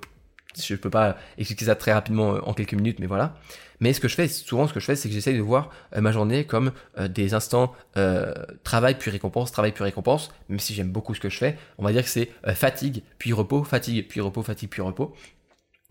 je 0.61 0.75
peux 0.75 0.91
pas 0.91 1.17
expliquer 1.39 1.67
ça 1.67 1.75
très 1.75 1.93
rapidement 1.93 2.39
en 2.47 2.55
quelques 2.55 2.75
minutes, 2.75 2.99
mais 2.99 3.07
voilà. 3.07 3.35
Mais 3.83 3.93
ce 3.93 3.99
que 3.99 4.07
je 4.07 4.15
fais, 4.15 4.29
souvent 4.29 4.69
ce 4.69 4.73
que 4.73 4.79
je 4.79 4.85
fais, 4.85 4.95
c'est 4.95 5.09
que 5.09 5.15
j'essaye 5.15 5.37
de 5.37 5.43
voir 5.43 5.69
euh, 5.97 6.01
ma 6.01 6.13
journée 6.13 6.47
comme 6.47 6.71
euh, 6.99 7.09
des 7.09 7.35
instants 7.35 7.75
euh, 7.97 8.33
travail 8.63 8.97
puis 8.97 9.11
récompense, 9.11 9.51
travail 9.51 9.73
puis 9.73 9.83
récompense, 9.83 10.31
même 10.49 10.61
si 10.61 10.73
j'aime 10.73 10.93
beaucoup 10.93 11.17
ce 11.17 11.21
que 11.21 11.29
je 11.29 11.37
fais, 11.37 11.59
on 11.79 11.85
va 11.85 11.91
dire 11.91 12.05
que 12.05 12.09
c'est 12.09 12.31
fatigue 12.55 13.03
puis 13.19 13.33
repos, 13.33 13.65
fatigue 13.65 14.07
puis 14.07 14.21
repos, 14.21 14.45
fatigue 14.45 14.69
puis 14.69 14.83
repos. 14.83 15.17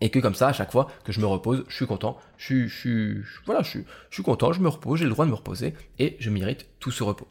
Et 0.00 0.08
que 0.08 0.18
comme 0.20 0.34
ça, 0.34 0.48
à 0.48 0.52
chaque 0.54 0.72
fois 0.72 0.90
que 1.04 1.12
je 1.12 1.20
me 1.20 1.26
repose, 1.26 1.66
je 1.68 1.76
suis 1.76 1.86
content, 1.86 2.16
je 2.38 2.46
suis, 2.46 2.68
je 2.68 2.78
suis, 2.78 3.22
voilà, 3.44 3.62
je 3.62 3.80
suis 4.10 4.22
content, 4.22 4.54
je 4.54 4.60
me 4.60 4.68
repose, 4.68 4.98
j'ai 4.98 5.04
le 5.04 5.10
droit 5.10 5.26
de 5.26 5.30
me 5.30 5.36
reposer 5.36 5.74
et 5.98 6.16
je 6.18 6.30
mérite 6.30 6.66
tout 6.80 6.90
ce 6.90 7.04
repos. 7.04 7.28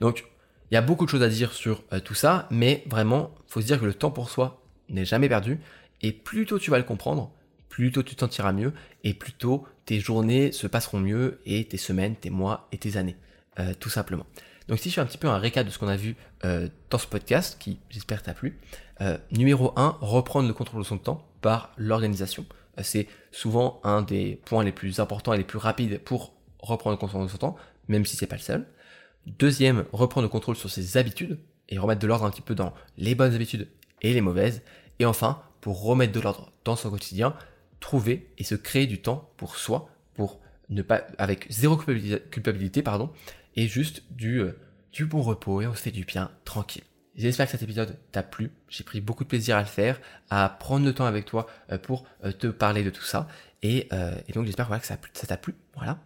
Donc, 0.00 0.24
il 0.72 0.74
y 0.74 0.76
a 0.76 0.82
beaucoup 0.82 1.04
de 1.04 1.10
choses 1.10 1.22
à 1.22 1.28
dire 1.28 1.52
sur 1.52 1.84
tout 2.04 2.14
ça, 2.14 2.48
mais 2.50 2.82
vraiment, 2.90 3.32
faut 3.46 3.60
se 3.60 3.66
dire 3.66 3.78
que 3.78 3.86
le 3.86 3.94
temps 3.94 4.10
pour 4.10 4.28
soi 4.28 4.60
n'est 4.88 5.04
jamais 5.04 5.28
perdu. 5.28 5.60
Et 6.02 6.12
plus 6.12 6.46
tôt 6.46 6.58
tu 6.58 6.70
vas 6.70 6.78
le 6.78 6.84
comprendre, 6.84 7.32
plus 7.68 7.92
tôt 7.92 8.02
tu 8.02 8.16
t'en 8.16 8.28
tireras 8.28 8.52
mieux, 8.52 8.72
et 9.04 9.14
plus 9.14 9.32
tôt 9.32 9.66
tes 9.84 10.00
journées 10.00 10.52
se 10.52 10.66
passeront 10.66 11.00
mieux, 11.00 11.40
et 11.46 11.64
tes 11.64 11.76
semaines, 11.76 12.16
tes 12.16 12.30
mois 12.30 12.68
et 12.72 12.78
tes 12.78 12.96
années, 12.96 13.16
euh, 13.58 13.74
tout 13.78 13.90
simplement. 13.90 14.26
Donc 14.68 14.78
si 14.78 14.88
je 14.88 14.94
fais 14.94 15.00
un 15.00 15.06
petit 15.06 15.18
peu 15.18 15.28
un 15.28 15.38
récap 15.38 15.66
de 15.66 15.70
ce 15.70 15.78
qu'on 15.78 15.88
a 15.88 15.96
vu 15.96 16.16
euh, 16.44 16.68
dans 16.90 16.98
ce 16.98 17.06
podcast, 17.06 17.56
qui 17.58 17.80
j'espère 17.90 18.22
t'a 18.22 18.34
plu, 18.34 18.58
euh, 19.00 19.18
numéro 19.32 19.72
1, 19.76 19.98
reprendre 20.00 20.46
le 20.46 20.54
contrôle 20.54 20.82
de 20.82 20.86
son 20.86 20.98
temps 20.98 21.26
par 21.40 21.72
l'organisation. 21.76 22.44
c'est 22.82 23.08
souvent 23.32 23.80
un 23.82 24.02
des 24.02 24.40
points 24.44 24.62
les 24.62 24.72
plus 24.72 25.00
importants 25.00 25.32
et 25.32 25.38
les 25.38 25.44
plus 25.44 25.58
rapides 25.58 25.98
pour 26.00 26.34
reprendre 26.60 26.96
le 26.96 27.00
contrôle 27.00 27.24
de 27.24 27.30
son 27.30 27.38
temps, 27.38 27.56
même 27.88 28.04
si 28.04 28.16
c'est 28.16 28.26
pas 28.26 28.36
le 28.36 28.42
seul. 28.42 28.66
Deuxième, 29.26 29.84
reprendre 29.92 30.24
le 30.24 30.28
contrôle 30.30 30.56
sur 30.56 30.70
ses 30.70 30.96
habitudes 30.96 31.38
et 31.68 31.78
remettre 31.78 32.00
de 32.00 32.06
l'ordre 32.06 32.24
un 32.24 32.30
petit 32.30 32.42
peu 32.42 32.54
dans 32.54 32.72
les 32.96 33.14
bonnes 33.14 33.34
habitudes 33.34 33.68
et 34.02 34.12
les 34.12 34.20
mauvaises. 34.20 34.62
Et 34.98 35.04
enfin, 35.04 35.42
pour 35.60 35.82
remettre 35.82 36.12
de 36.12 36.20
l'ordre 36.20 36.52
dans 36.64 36.76
son 36.76 36.90
quotidien, 36.90 37.34
trouver 37.80 38.30
et 38.38 38.44
se 38.44 38.54
créer 38.54 38.86
du 38.86 39.00
temps 39.00 39.30
pour 39.36 39.56
soi, 39.56 39.90
pour 40.14 40.40
ne 40.68 40.82
pas, 40.82 41.06
avec 41.18 41.46
zéro 41.50 41.76
culpabilité, 41.76 42.82
pardon, 42.82 43.10
et 43.56 43.66
juste 43.66 44.02
du, 44.10 44.38
euh, 44.38 44.58
du 44.92 45.06
bon 45.06 45.22
repos 45.22 45.60
et 45.60 45.66
on 45.66 45.74
se 45.74 45.82
fait 45.82 45.90
du 45.90 46.04
bien 46.04 46.30
tranquille. 46.44 46.82
J'espère 47.16 47.46
que 47.46 47.52
cet 47.52 47.62
épisode 47.62 47.98
t'a 48.12 48.22
plu. 48.22 48.52
J'ai 48.68 48.84
pris 48.84 49.00
beaucoup 49.00 49.24
de 49.24 49.28
plaisir 49.28 49.56
à 49.56 49.60
le 49.60 49.66
faire, 49.66 50.00
à 50.30 50.48
prendre 50.48 50.86
le 50.86 50.94
temps 50.94 51.06
avec 51.06 51.26
toi 51.26 51.46
euh, 51.72 51.78
pour 51.78 52.04
euh, 52.24 52.32
te 52.32 52.46
parler 52.46 52.84
de 52.84 52.90
tout 52.90 53.02
ça. 53.02 53.28
Et, 53.62 53.88
donc 54.32 54.46
j'espère 54.46 54.68
voilà, 54.68 54.80
que 54.80 54.86
ça 54.86 54.96
t'a 54.96 55.36
plu. 55.36 55.54
Voilà. 55.74 55.98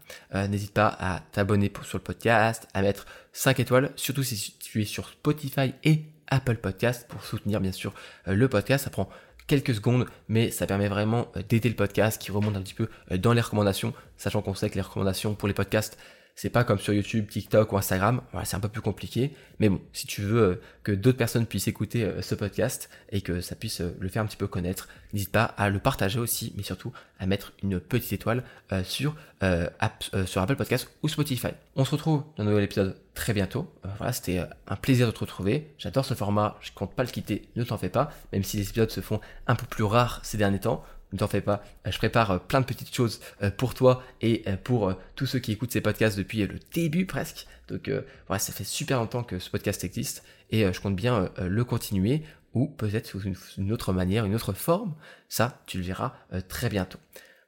N'hésite 0.49 0.73
pas 0.73 0.89
à 0.89 1.21
t'abonner 1.31 1.73
sur 1.85 1.99
le 1.99 2.03
podcast, 2.03 2.67
à 2.75 2.83
mettre 2.83 3.07
5 3.33 3.61
étoiles, 3.61 3.93
surtout 3.95 4.25
si 4.25 4.57
tu 4.59 4.83
es 4.83 4.85
sur 4.85 5.09
Spotify 5.09 5.73
et 5.85 6.03
Apple 6.27 6.57
Podcast 6.57 7.07
pour 7.09 7.23
soutenir 7.25 7.61
bien 7.61 7.71
sûr 7.71 7.95
le 8.27 8.49
podcast. 8.49 8.83
Ça 8.83 8.91
prend 8.91 9.09
quelques 9.47 9.75
secondes, 9.75 10.07
mais 10.29 10.51
ça 10.51 10.67
permet 10.67 10.89
vraiment 10.89 11.29
euh, 11.37 11.43
d'aider 11.43 11.69
le 11.69 11.75
podcast 11.75 12.21
qui 12.21 12.31
remonte 12.31 12.57
un 12.57 12.63
petit 12.63 12.75
peu 12.75 12.89
euh, 13.11 13.19
dans 13.19 13.33
les 13.33 13.41
recommandations, 13.41 13.93
sachant 14.17 14.43
qu'on 14.43 14.55
sait 14.55 14.71
que 14.71 14.77
les 14.77 14.81
recommandations 14.81 15.35
pour 15.35 15.49
les 15.49 15.55
podcasts, 15.55 15.99
c'est 16.35 16.51
pas 16.51 16.65
comme 16.65 16.79
sur 16.79 16.93
YouTube, 16.93 17.29
TikTok 17.29 17.73
ou 17.73 17.77
Instagram. 17.77 18.21
Voilà, 18.33 18.45
c'est 18.45 18.57
un 18.57 18.61
peu 18.61 18.69
plus 18.69 18.81
compliqué. 18.81 19.35
Mais 19.61 19.69
bon, 19.69 19.81
si 19.93 20.07
tu 20.07 20.21
veux 20.23 20.43
euh, 20.43 20.61
que 20.83 20.91
d'autres 20.91 21.17
personnes 21.17 21.47
puissent 21.47 21.69
écouter 21.69 22.05
euh, 22.05 22.23
ce 22.23 22.35
podcast 22.35 22.91
et 23.11 23.21
que 23.21 23.41
ça 23.41 23.55
puisse 23.55 23.81
euh, 23.81 23.97
le 24.01 24.09
faire 24.09 24.23
un 24.23 24.27
petit 24.27 24.37
peu 24.37 24.49
connaître, 24.49 24.89
n'hésite 25.13 25.31
pas 25.31 25.45
à 25.45 25.71
le 25.71 25.79
partager 25.79 26.19
aussi, 26.19 26.53
mais 26.57 26.65
surtout 26.65 26.93
à 27.21 27.27
mettre 27.27 27.53
une 27.63 27.79
petite 27.79 28.13
étoile 28.13 28.43
sur, 28.83 29.15
Apple 29.41 30.57
Podcast 30.57 30.91
ou 31.03 31.09
Spotify. 31.09 31.51
On 31.77 31.85
se 31.85 31.93
retrouve 31.93 32.25
dans 32.37 32.43
un 32.43 32.47
nouvel 32.47 32.65
épisode 32.65 32.97
très 33.15 33.33
bientôt. 33.33 33.73
voilà, 33.99 34.13
c'était 34.13 34.43
un 34.67 34.77
plaisir 34.77 35.07
de 35.07 35.13
te 35.13 35.21
retrouver. 35.21 35.73
J'adore 35.79 36.05
ce 36.05 36.15
format, 36.15 36.59
je 36.61 36.73
compte 36.73 36.95
pas 36.95 37.05
le 37.05 37.11
quitter, 37.11 37.49
ne 37.55 37.63
t'en 37.63 37.79
fais 37.79 37.89
pas, 37.89 38.11
même 38.33 38.43
si 38.43 38.57
les 38.57 38.69
épisodes 38.69 38.91
se 38.91 39.01
font 39.01 39.21
un 39.47 39.55
peu 39.55 39.67
plus 39.67 39.85
rares 39.85 40.21
ces 40.25 40.37
derniers 40.37 40.61
temps 40.61 40.85
ne 41.13 41.19
t'en 41.19 41.29
fais 41.29 41.41
pas, 41.41 41.63
euh, 41.87 41.91
je 41.91 41.99
prépare 41.99 42.31
euh, 42.33 42.39
plein 42.39 42.61
de 42.61 42.67
petites 42.67 42.95
choses 42.95 43.21
euh, 43.43 43.51
pour 43.51 43.75
toi 43.75 44.03
et 44.21 44.45
pour 44.65 44.95
tous 45.15 45.27
ceux 45.27 45.39
qui 45.39 45.53
écoutent 45.53 45.73
ces 45.73 45.81
podcasts 45.81 46.17
depuis 46.17 46.47
le 46.47 46.59
début 46.73 47.07
presque. 47.07 47.47
Donc 47.69 47.91
voilà, 48.27 48.39
ça 48.39 48.53
fait 48.53 48.65
super 48.65 48.99
longtemps 48.99 49.23
que 49.23 49.39
ce 49.39 49.51
podcast 49.51 49.85
existe 49.85 50.23
et 50.51 50.71
je 50.73 50.81
compte 50.81 50.97
bien 50.97 51.31
le 51.39 51.65
continuer 51.65 52.23
ou 52.53 52.67
peut-être 52.67 53.07
sous 53.07 53.23
une, 53.23 53.73
autre 53.73 53.93
manière, 53.93 54.25
une 54.25 54.35
autre 54.35 54.53
forme. 54.53 54.95
Ça, 55.29 55.63
tu 55.67 55.79
le 55.79 55.85
verras 55.85 56.15
très 56.49 56.69
bientôt. 56.69 56.99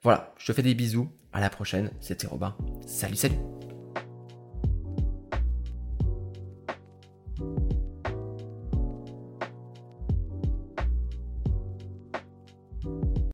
Voilà, 0.03 0.33
je 0.37 0.47
te 0.47 0.53
fais 0.53 0.63
des 0.63 0.73
bisous, 0.73 1.11
à 1.33 1.39
la 1.39 1.49
prochaine, 1.49 1.91
c'était 1.99 2.27
Robin. 2.27 2.55
Salut, 2.85 3.15
salut 3.15 3.37